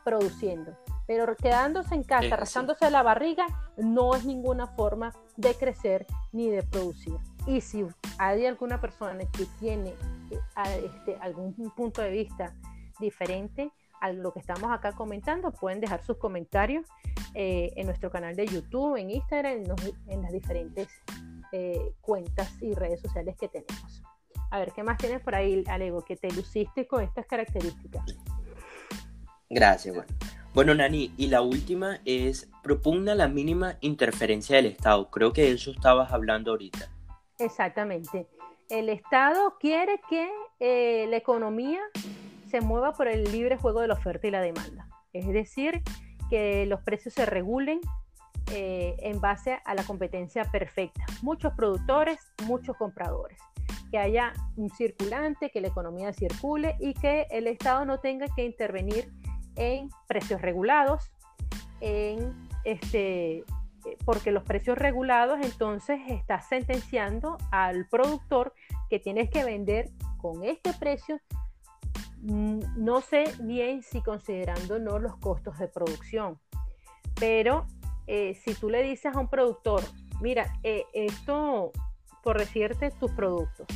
produciendo. 0.05 0.77
Pero 1.07 1.35
quedándose 1.35 1.95
en 1.95 2.03
casa, 2.03 2.35
arrastrándose 2.35 2.91
la 2.91 3.01
barriga, 3.01 3.45
no 3.77 4.13
es 4.13 4.25
ninguna 4.25 4.67
forma 4.67 5.13
de 5.37 5.55
crecer 5.55 6.05
ni 6.33 6.49
de 6.49 6.63
producir. 6.63 7.15
Y 7.45 7.61
si 7.61 7.85
hay 8.17 8.45
alguna 8.45 8.81
persona 8.81 9.23
que 9.31 9.45
tiene 9.59 9.93
eh, 10.31 10.91
este, 10.93 11.15
algún 11.21 11.53
punto 11.75 12.01
de 12.01 12.11
vista 12.11 12.53
diferente 12.99 13.71
a 14.01 14.11
lo 14.11 14.33
que 14.33 14.39
estamos 14.39 14.71
acá 14.71 14.91
comentando, 14.91 15.51
pueden 15.51 15.79
dejar 15.79 16.03
sus 16.03 16.17
comentarios 16.17 16.85
eh, 17.33 17.71
en 17.75 17.87
nuestro 17.87 18.11
canal 18.11 18.35
de 18.35 18.45
YouTube, 18.47 18.97
en 18.97 19.09
Instagram, 19.11 19.63
en, 20.07 20.21
las 20.21 20.31
diferentes 20.31 20.87
eh, 21.51 21.93
cuentas 22.01 22.51
y 22.61 22.73
redes 22.73 23.01
sociales 23.01 23.35
que 23.37 23.47
tenemos. 23.47 24.03
A 24.51 24.59
ver, 24.59 24.71
¿qué 24.71 24.83
más 24.83 24.97
tienes 24.97 25.21
por 25.21 25.35
ahí, 25.35 25.63
Alego, 25.67 26.03
que 26.03 26.15
te 26.15 26.31
luciste 26.31 26.87
con 26.87 27.03
estas 27.03 27.25
características? 27.25 28.03
Gracias, 29.49 29.95
bueno. 29.95 30.16
Bueno, 30.57 30.73
Nani, 30.73 31.13
y 31.17 31.27
la 31.27 31.43
última 31.43 31.99
es 32.03 32.49
propugna 32.63 33.13
la 33.13 33.27
mínima 33.27 33.75
interferencia 33.81 34.55
del 34.55 34.65
Estado. 34.65 35.11
Creo 35.11 35.31
que 35.31 35.43
de 35.43 35.51
eso 35.51 35.69
estabas 35.69 36.11
hablando 36.11 36.49
ahorita. 36.49 36.89
Exactamente. 37.37 38.25
El 38.67 38.89
Estado 38.89 39.53
quiere 39.59 40.01
que 40.09 40.27
eh, 40.59 41.05
la 41.11 41.17
economía 41.17 41.79
se 42.49 42.61
mueva 42.61 42.93
por 42.93 43.07
el 43.07 43.31
libre 43.31 43.55
juego 43.55 43.81
de 43.81 43.87
la 43.89 43.93
oferta 43.93 44.25
y 44.25 44.31
la 44.31 44.41
demanda. 44.41 44.89
Es 45.13 45.27
decir, 45.27 45.83
que 46.27 46.65
los 46.65 46.81
precios 46.81 47.13
se 47.13 47.27
regulen 47.27 47.79
eh, 48.51 48.95
en 49.01 49.21
base 49.21 49.59
a 49.63 49.75
la 49.75 49.83
competencia 49.83 50.43
perfecta. 50.45 51.05
Muchos 51.21 51.53
productores, 51.53 52.17
muchos 52.47 52.75
compradores 52.77 53.37
que 53.91 53.99
haya 53.99 54.33
un 54.55 54.71
circulante, 54.71 55.51
que 55.51 55.61
la 55.61 55.67
economía 55.67 56.13
circule 56.13 56.75
y 56.79 56.95
que 56.95 57.27
el 57.29 57.45
Estado 57.45 57.85
no 57.85 57.99
tenga 57.99 58.25
que 58.35 58.43
intervenir 58.43 59.13
en 59.57 59.89
precios 60.07 60.41
regulados, 60.41 61.11
en 61.81 62.33
este, 62.63 63.43
porque 64.05 64.31
los 64.31 64.43
precios 64.43 64.77
regulados 64.77 65.39
entonces 65.41 65.99
está 66.07 66.41
sentenciando 66.41 67.37
al 67.51 67.87
productor 67.87 68.53
que 68.89 68.99
tienes 68.99 69.29
que 69.29 69.43
vender 69.43 69.89
con 70.17 70.43
este 70.43 70.73
precio, 70.73 71.19
mm, 72.21 72.83
no 72.83 73.01
sé 73.01 73.25
bien 73.39 73.83
si 73.83 74.01
considerando 74.01 74.79
no 74.79 74.99
los 74.99 75.15
costos 75.17 75.57
de 75.59 75.67
producción, 75.67 76.39
pero 77.19 77.65
eh, 78.07 78.35
si 78.35 78.53
tú 78.53 78.69
le 78.69 78.83
dices 78.83 79.15
a 79.15 79.19
un 79.19 79.29
productor, 79.29 79.83
mira, 80.21 80.53
eh, 80.63 80.85
esto 80.93 81.71
por 82.23 82.39
decirte 82.39 82.91
tus 82.91 83.11
productos. 83.11 83.67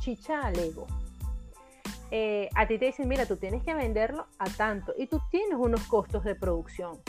Chicha 0.00 0.50
Lego. 0.50 0.86
Eh, 2.14 2.50
a 2.54 2.66
ti 2.66 2.78
te 2.78 2.84
dicen, 2.84 3.08
mira, 3.08 3.24
tú 3.24 3.38
tienes 3.38 3.64
que 3.64 3.74
venderlo 3.74 4.26
a 4.38 4.44
tanto 4.44 4.92
y 4.98 5.06
tú 5.06 5.18
tienes 5.30 5.56
unos 5.56 5.82
costos 5.86 6.24
de 6.24 6.34
producción, 6.34 7.00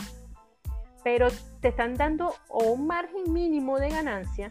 pero 1.02 1.28
te 1.60 1.68
están 1.68 1.92
dando 1.94 2.34
o 2.48 2.72
un 2.72 2.86
margen 2.86 3.30
mínimo 3.30 3.78
de 3.78 3.90
ganancia 3.90 4.50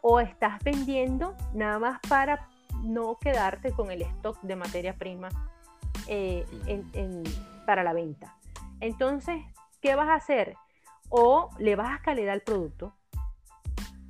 o 0.00 0.20
estás 0.20 0.62
vendiendo 0.62 1.34
nada 1.54 1.80
más 1.80 1.98
para 2.08 2.48
no 2.84 3.18
quedarte 3.18 3.72
con 3.72 3.90
el 3.90 4.02
stock 4.02 4.40
de 4.42 4.54
materia 4.54 4.96
prima 4.96 5.28
eh, 6.06 6.46
para 7.66 7.82
la 7.82 7.92
venta. 7.92 8.36
Entonces, 8.78 9.42
¿qué 9.80 9.96
vas 9.96 10.08
a 10.08 10.14
hacer? 10.14 10.54
O 11.08 11.50
le 11.58 11.74
vas 11.74 11.98
a 11.98 12.00
calidad 12.00 12.32
al 12.32 12.42
producto 12.42 12.94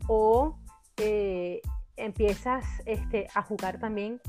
o 0.08 0.58
eh, 0.98 1.62
empiezas 1.96 2.66
este, 2.84 3.28
a 3.34 3.40
jugar 3.40 3.80
también 3.80 4.20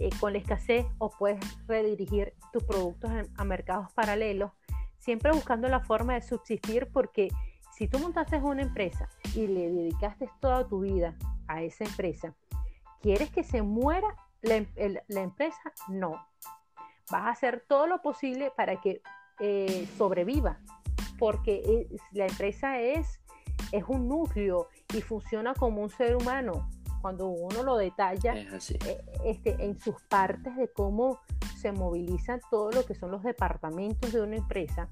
eh, 0.00 0.10
con 0.20 0.32
la 0.32 0.38
escasez 0.38 0.86
o 0.98 1.10
puedes 1.10 1.40
redirigir 1.66 2.32
tus 2.52 2.62
productos 2.62 3.10
a, 3.36 3.44
mercados 3.44 3.92
paralelos, 3.94 4.52
siempre 4.98 5.32
buscando 5.32 5.68
la 5.68 5.80
forma 5.80 6.14
de 6.14 6.22
subsistir 6.22 6.88
porque 6.92 7.28
si 7.76 7.88
tú 7.88 7.98
montaste 7.98 8.36
una 8.36 8.62
empresa 8.62 9.08
y 9.34 9.48
le 9.48 9.70
dedicaste 9.70 10.30
toda 10.40 10.68
tu 10.68 10.80
vida 10.80 11.16
a 11.48 11.62
esa 11.62 11.84
empresa, 11.84 12.34
¿quieres 13.00 13.30
que 13.30 13.42
se 13.42 13.62
muera 13.62 14.08
la, 14.40 14.56
em, 14.56 14.66
empresa? 15.08 15.72
No. 15.88 16.24
Vas 17.10 17.22
a 17.22 17.30
hacer 17.30 17.64
todo 17.68 17.88
lo 17.88 18.00
posible 18.00 18.52
para 18.56 18.80
que 18.80 19.02
eh, 19.40 19.88
sobreviva, 19.96 20.60
porque 21.18 21.88
la 22.12 22.26
empresa 22.26 22.78
es, 22.78 23.20
es 23.72 23.84
un 23.88 24.08
núcleo 24.08 24.68
y 24.94 25.00
funciona 25.00 25.54
como 25.54 25.82
un 25.82 25.90
ser 25.90 26.14
humano. 26.14 26.68
Cuando 27.00 27.28
uno 27.28 27.62
lo 27.62 27.76
detalla 27.76 28.34
eh, 28.36 29.04
este, 29.24 29.64
en 29.64 29.78
sus 29.78 30.00
partes 30.02 30.56
de 30.56 30.68
cómo 30.68 31.20
se 31.56 31.72
moviliza 31.72 32.38
todo 32.50 32.70
lo 32.70 32.84
que 32.84 32.94
son 32.94 33.10
los 33.10 33.22
departamentos 33.22 34.12
de 34.12 34.20
una 34.20 34.36
empresa, 34.36 34.88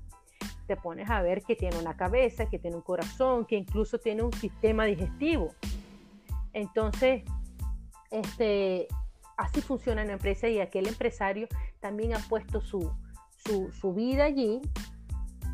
te 0.66 0.76
pones 0.76 1.10
a 1.10 1.22
ver 1.22 1.42
que 1.42 1.56
tiene 1.56 1.78
una 1.78 1.96
cabeza, 1.96 2.46
que 2.46 2.58
tiene 2.58 2.76
un 2.76 2.82
corazón, 2.82 3.44
que 3.44 3.56
incluso 3.56 3.98
tiene 3.98 4.22
un 4.22 4.32
sistema 4.32 4.84
digestivo. 4.84 5.54
Entonces, 6.52 7.22
este, 8.10 8.88
así 9.36 9.60
funciona 9.60 10.02
una 10.02 10.14
empresa 10.14 10.48
y 10.48 10.60
aquel 10.60 10.88
empresario 10.88 11.48
también 11.80 12.14
ha 12.14 12.18
puesto 12.18 12.60
su, 12.60 12.90
su, 13.44 13.70
su 13.72 13.94
vida 13.94 14.24
allí 14.24 14.60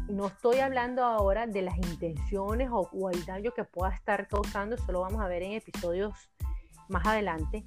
no 0.09 0.27
estoy 0.27 0.59
hablando 0.59 1.05
ahora 1.05 1.47
de 1.47 1.63
las 1.63 1.77
intenciones 1.77 2.69
o, 2.71 3.11
el 3.11 3.25
daño 3.25 3.53
que 3.53 3.65
pueda 3.65 3.93
estar 3.93 4.29
causando, 4.29 4.77
eso 4.77 4.93
lo 4.93 5.01
vamos 5.01 5.21
a 5.21 5.29
ver 5.29 5.43
en 5.43 5.53
episodios 5.53 6.15
más 6.89 7.07
adelante, 7.07 7.65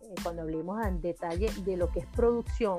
eh, 0.00 0.14
cuando 0.22 0.42
hablemos 0.42 0.84
en 0.86 1.00
detalle 1.00 1.50
de 1.64 1.76
lo 1.76 1.90
que 1.90 2.00
es 2.00 2.06
producción. 2.06 2.76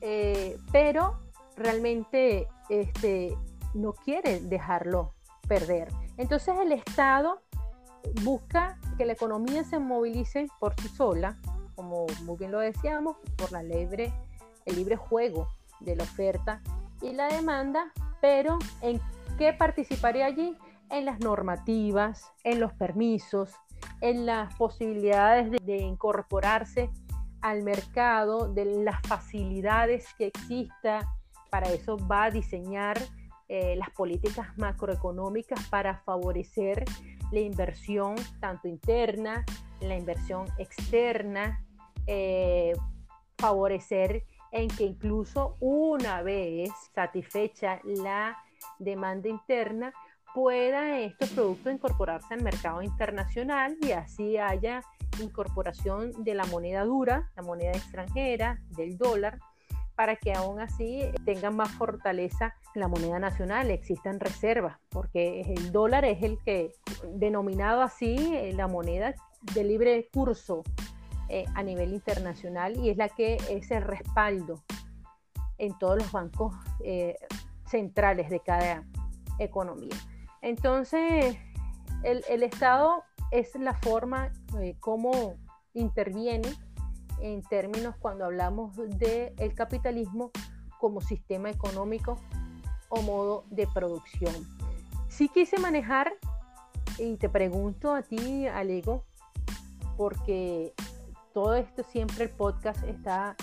Eh, 0.00 0.58
pero 0.72 1.18
realmente 1.56 2.48
este, 2.68 3.36
no 3.74 3.92
quiere 3.92 4.40
dejarlo 4.40 5.12
perder. 5.46 5.88
Entonces 6.16 6.58
el 6.58 6.72
Estado 6.72 7.42
busca 8.22 8.78
que 8.96 9.04
la 9.04 9.12
economía 9.12 9.64
se 9.64 9.78
movilice 9.78 10.46
por 10.58 10.74
sí 10.80 10.88
sola, 10.88 11.36
como 11.74 12.06
muy 12.24 12.36
bien 12.36 12.52
lo 12.52 12.60
decíamos, 12.60 13.16
por 13.36 13.52
la 13.52 13.62
libre, 13.62 14.12
el 14.66 14.76
libre 14.76 14.96
juego 14.96 15.48
de 15.80 15.96
la 15.96 16.04
oferta 16.04 16.62
y 17.00 17.12
la 17.12 17.28
demanda, 17.28 17.92
pero 18.20 18.58
¿en 18.82 19.00
qué 19.38 19.52
participaría 19.52 20.26
allí? 20.26 20.56
En 20.90 21.04
las 21.04 21.20
normativas, 21.20 22.32
en 22.44 22.60
los 22.60 22.72
permisos, 22.72 23.54
en 24.00 24.26
las 24.26 24.54
posibilidades 24.54 25.50
de, 25.64 25.78
incorporarse 25.78 26.90
al 27.40 27.62
mercado, 27.62 28.52
de 28.52 28.64
las 28.64 29.00
facilidades 29.02 30.06
que 30.18 30.26
exista. 30.26 31.08
Para 31.50 31.70
eso 31.70 31.96
va 31.96 32.24
a 32.24 32.30
diseñar 32.30 32.98
eh, 33.48 33.74
las 33.76 33.90
políticas 33.90 34.56
macroeconómicas 34.56 35.66
para 35.68 35.98
favorecer 35.98 36.84
la 37.32 37.40
inversión 37.40 38.16
tanto 38.40 38.68
interna, 38.68 39.44
la 39.80 39.96
inversión 39.96 40.46
externa, 40.58 41.64
eh, 42.06 42.72
favorecer 43.38 44.24
en 44.52 44.68
que 44.68 44.84
incluso 44.84 45.56
una 45.60 46.22
vez 46.22 46.70
satisfecha 46.94 47.80
la 47.84 48.36
demanda 48.78 49.28
interna, 49.28 49.92
pueda 50.34 50.98
estos 51.00 51.30
productos 51.30 51.72
incorporarse 51.72 52.34
al 52.34 52.42
mercado 52.42 52.82
internacional 52.82 53.76
y 53.82 53.92
así 53.92 54.36
haya 54.36 54.82
incorporación 55.20 56.12
de 56.24 56.34
la 56.34 56.44
moneda 56.46 56.84
dura, 56.84 57.30
la 57.36 57.42
moneda 57.42 57.72
extranjera, 57.72 58.60
del 58.70 58.96
dólar, 58.96 59.38
para 59.96 60.16
que 60.16 60.32
aún 60.32 60.60
así 60.60 61.02
tenga 61.26 61.50
más 61.50 61.70
fortaleza 61.72 62.54
la 62.74 62.88
moneda 62.88 63.18
nacional, 63.18 63.70
existan 63.70 64.18
reservas, 64.18 64.78
porque 64.88 65.42
el 65.42 65.72
dólar 65.72 66.04
es 66.04 66.22
el 66.22 66.38
que, 66.42 66.72
denominado 67.12 67.82
así, 67.82 68.16
eh, 68.34 68.52
la 68.54 68.66
moneda 68.66 69.14
de 69.54 69.64
libre 69.64 70.08
curso 70.12 70.62
eh, 71.28 71.44
a 71.54 71.62
nivel 71.62 71.92
internacional 71.92 72.76
y 72.76 72.90
es 72.90 72.96
la 72.96 73.08
que 73.08 73.36
es 73.50 73.70
el 73.70 73.82
respaldo 73.82 74.62
en 75.58 75.76
todos 75.78 75.98
los 75.98 76.10
bancos 76.10 76.54
eh, 76.82 77.16
centrales 77.66 78.30
de 78.30 78.40
cada 78.40 78.84
economía. 79.38 79.94
Entonces, 80.42 81.36
el, 82.02 82.42
Estado 82.42 83.04
es 83.30 83.54
la 83.56 83.74
forma 83.74 84.32
eh, 84.60 84.76
como 84.80 85.34
interviene 85.74 86.48
en 87.20 87.42
términos 87.42 87.94
cuando 87.98 88.24
hablamos 88.24 88.76
del 88.76 89.32
el 89.38 89.54
capitalismo 89.54 90.30
como 90.78 91.00
sistema 91.00 91.50
económico 91.50 92.18
o 92.88 93.02
modo 93.02 93.44
de 93.50 93.66
producción. 93.66 94.34
Sí 95.08 95.28
quise 95.28 95.58
manejar, 95.58 96.12
y 96.98 97.16
te 97.16 97.28
pregunto 97.28 97.94
a 97.94 98.02
ti, 98.02 98.46
Alego, 98.46 99.04
porque 99.96 100.74
todo 101.32 101.54
esto 101.54 101.82
siempre 101.82 102.24
el 102.24 102.30
podcast 102.30 102.82
está 102.84 103.36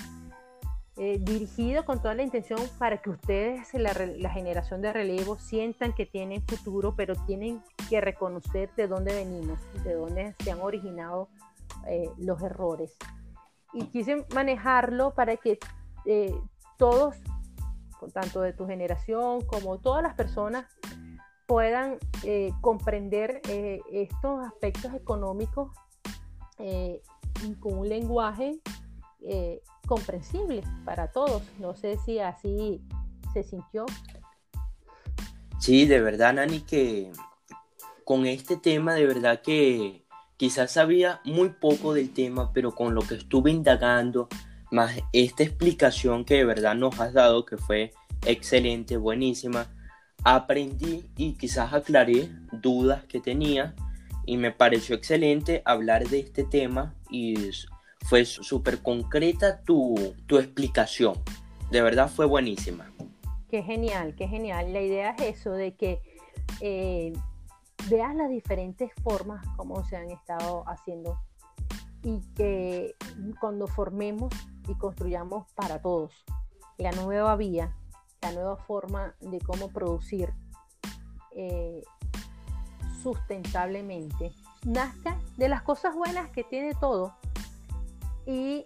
eh, 0.99 1.19
dirigido 1.21 1.85
con 1.85 2.01
toda 2.01 2.15
la 2.15 2.23
intención 2.23 2.59
para 2.79 2.97
que 3.03 3.11
ustedes, 3.11 3.71
la, 3.75 3.93
generación 4.31 4.81
de 4.81 4.91
relevo, 4.91 5.37
sientan 5.37 5.93
que 5.93 6.07
tienen 6.07 6.41
futuro, 6.41 6.95
pero 6.95 7.13
tienen 7.27 7.61
que 7.87 8.01
reconocer 8.01 8.71
de 8.75 8.87
dónde 8.87 9.13
venimos, 9.13 9.59
de 9.83 9.93
dónde 9.93 10.33
se 10.39 10.49
han 10.49 10.59
originado 10.59 11.29
eh, 11.87 12.09
los 12.17 12.41
errores. 12.41 12.97
Y 13.73 13.85
quise 13.89 14.25
manejarlo 14.33 15.13
para 15.13 15.37
que 15.37 15.59
eh, 16.05 16.33
todos, 16.77 17.15
tanto 18.11 18.41
de 18.41 18.53
tu 18.53 18.65
generación 18.65 19.45
como 19.45 19.77
todas 19.77 20.01
las 20.01 20.15
personas, 20.15 20.65
puedan 21.45 21.99
comprender 22.59 23.41
estos 23.89 24.45
aspectos 24.45 24.93
económicos 24.95 25.71
con 27.59 27.77
un 27.77 27.87
lenguaje 27.87 28.59
comprensible 29.87 30.61
para 30.85 31.07
todos. 31.07 31.41
No 31.59 31.75
sé 31.75 31.97
si 32.05 32.19
así 32.19 32.79
se 33.33 33.41
sintió. 33.41 33.85
Sí, 35.59 35.87
de 35.87 36.01
verdad, 36.01 36.35
Nani, 36.35 36.59
que 36.59 37.11
con 38.03 38.27
este 38.27 38.57
tema, 38.57 38.93
de 38.93 39.07
verdad 39.07 39.41
que 39.41 40.05
quizás 40.37 40.71
sabía 40.71 41.19
muy 41.25 41.49
poco 41.49 41.93
del 41.93 42.13
tema, 42.13 42.53
pero 42.53 42.75
con 42.75 42.93
lo 42.93 43.01
que 43.01 43.15
estuve 43.15 43.49
indagando, 43.49 44.29
más 44.71 44.93
esta 45.13 45.43
explicación 45.43 46.25
que 46.25 46.35
de 46.35 46.45
verdad 46.45 46.75
nos 46.75 46.99
has 46.99 47.13
dado, 47.13 47.45
que 47.45 47.57
fue 47.57 47.93
excelente, 48.25 48.97
buenísima, 48.97 49.67
aprendí 50.23 51.09
y 51.15 51.33
quizás 51.33 51.73
aclaré 51.73 52.29
dudas 52.51 53.03
que 53.05 53.19
tenía 53.19 53.75
y 54.25 54.37
me 54.37 54.51
pareció 54.51 54.95
excelente 54.95 55.61
hablar 55.65 56.07
de 56.07 56.19
este 56.19 56.43
tema 56.43 56.93
y 57.09 57.49
fue 58.05 58.25
súper 58.25 58.81
concreta 58.81 59.61
tu, 59.61 59.95
explicación. 60.29 61.15
De 61.71 61.81
verdad 61.81 62.09
fue 62.09 62.25
buenísima. 62.25 62.91
Qué 63.49 63.63
genial, 63.63 64.15
qué 64.15 64.27
genial. 64.27 64.73
La 64.73 64.81
idea 64.81 65.11
es 65.11 65.37
eso, 65.39 65.51
de 65.51 65.75
que 65.75 66.01
eh, 66.61 67.13
veas 67.89 68.15
las 68.15 68.29
diferentes 68.29 68.91
formas 69.03 69.45
como 69.55 69.83
se 69.85 69.97
han 69.97 70.11
estado 70.11 70.63
haciendo 70.67 71.19
y 72.03 72.21
que 72.35 72.95
cuando 73.39 73.67
formemos 73.67 74.33
y 74.67 74.75
construyamos 74.75 75.47
para 75.53 75.81
todos 75.81 76.11
la 76.77 76.91
nueva 76.91 77.35
vía, 77.35 77.75
la 78.21 78.31
nueva 78.31 78.57
forma 78.57 79.15
de 79.19 79.39
cómo 79.39 79.69
producir 79.69 80.33
eh, 81.35 81.83
sustentablemente, 83.01 84.31
nazca 84.65 85.19
de 85.37 85.49
las 85.49 85.61
cosas 85.61 85.95
buenas 85.95 86.29
que 86.29 86.43
tiene 86.43 86.73
todo, 86.75 87.15
y 88.27 88.63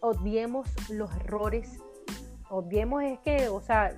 obviemos 0.00 0.68
los 0.90 1.10
errores. 1.16 1.80
Obviemos 2.50 3.02
es 3.02 3.18
que, 3.20 3.48
o 3.48 3.60
sea, 3.60 3.96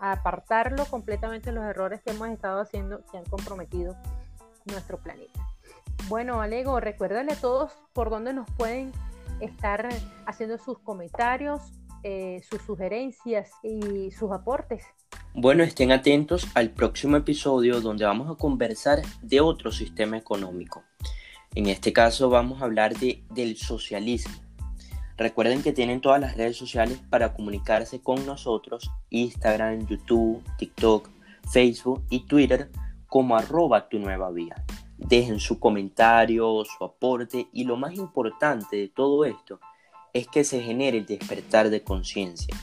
apartarlo 0.00 0.84
completamente 0.86 1.52
los 1.52 1.64
errores 1.64 2.02
que 2.02 2.10
hemos 2.10 2.28
estado 2.28 2.60
haciendo 2.60 3.02
que 3.10 3.16
han 3.16 3.24
comprometido 3.24 3.96
nuestro 4.66 4.98
planeta. 4.98 5.40
Bueno, 6.08 6.40
Alego, 6.40 6.78
recuérdale 6.80 7.32
a 7.32 7.36
todos 7.36 7.72
por 7.92 8.10
dónde 8.10 8.32
nos 8.32 8.50
pueden 8.52 8.92
estar 9.40 9.88
haciendo 10.26 10.58
sus 10.58 10.78
comentarios, 10.80 11.62
eh, 12.02 12.42
sus 12.48 12.62
sugerencias 12.62 13.50
y 13.62 14.10
sus 14.10 14.30
aportes. 14.32 14.84
Bueno, 15.34 15.62
estén 15.62 15.92
atentos 15.92 16.48
al 16.54 16.70
próximo 16.70 17.16
episodio 17.16 17.80
donde 17.80 18.04
vamos 18.04 18.30
a 18.30 18.38
conversar 18.38 19.02
de 19.22 19.40
otro 19.40 19.70
sistema 19.70 20.16
económico. 20.16 20.82
En 21.56 21.68
este 21.68 21.94
caso 21.94 22.28
vamos 22.28 22.60
a 22.60 22.66
hablar 22.66 22.98
de, 22.98 23.24
del 23.30 23.56
socialismo. 23.56 24.34
Recuerden 25.16 25.62
que 25.62 25.72
tienen 25.72 26.02
todas 26.02 26.20
las 26.20 26.36
redes 26.36 26.58
sociales 26.58 27.00
para 27.08 27.32
comunicarse 27.32 28.02
con 28.02 28.26
nosotros, 28.26 28.90
Instagram, 29.08 29.86
YouTube, 29.86 30.44
TikTok, 30.58 31.08
Facebook 31.50 32.04
y 32.10 32.26
Twitter 32.26 32.70
como 33.06 33.38
arroba 33.38 33.88
tu 33.88 33.98
nueva 33.98 34.30
vía. 34.30 34.54
Dejen 34.98 35.40
su 35.40 35.58
comentario, 35.58 36.62
su 36.66 36.84
aporte 36.84 37.48
y 37.54 37.64
lo 37.64 37.78
más 37.78 37.94
importante 37.94 38.76
de 38.76 38.88
todo 38.88 39.24
esto 39.24 39.58
es 40.12 40.28
que 40.28 40.44
se 40.44 40.60
genere 40.60 40.98
el 40.98 41.06
despertar 41.06 41.70
de 41.70 41.82
conciencia. 41.82 42.54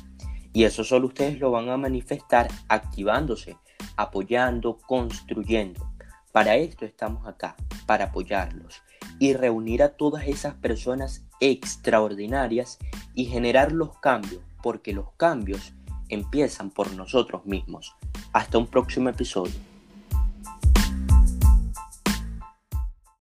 Y 0.53 0.65
eso 0.65 0.83
solo 0.83 1.07
ustedes 1.07 1.39
lo 1.39 1.49
van 1.49 1.67
a 1.69 1.77
manifestar 1.77 2.47
activándose, 2.69 3.57
apoyando, 3.97 4.77
construyendo. 4.85 5.92
Para 6.33 6.55
esto 6.55 6.83
estamos 6.83 7.27
acá, 7.27 7.55
para 7.85 8.05
apoyarlos 8.05 8.81
y 9.19 9.33
reunir 9.33 9.83
a 9.83 9.89
todas 9.89 10.27
esas 10.27 10.55
personas 10.55 11.23
extraordinarias 11.39 12.79
y 13.13 13.25
generar 13.25 13.71
los 13.71 13.99
cambios, 13.99 14.41
porque 14.63 14.93
los 14.93 15.11
cambios 15.15 15.73
empiezan 16.09 16.71
por 16.71 16.91
nosotros 16.93 17.45
mismos. 17.45 17.95
Hasta 18.33 18.57
un 18.57 18.65
próximo 18.65 19.09
episodio. 19.09 19.53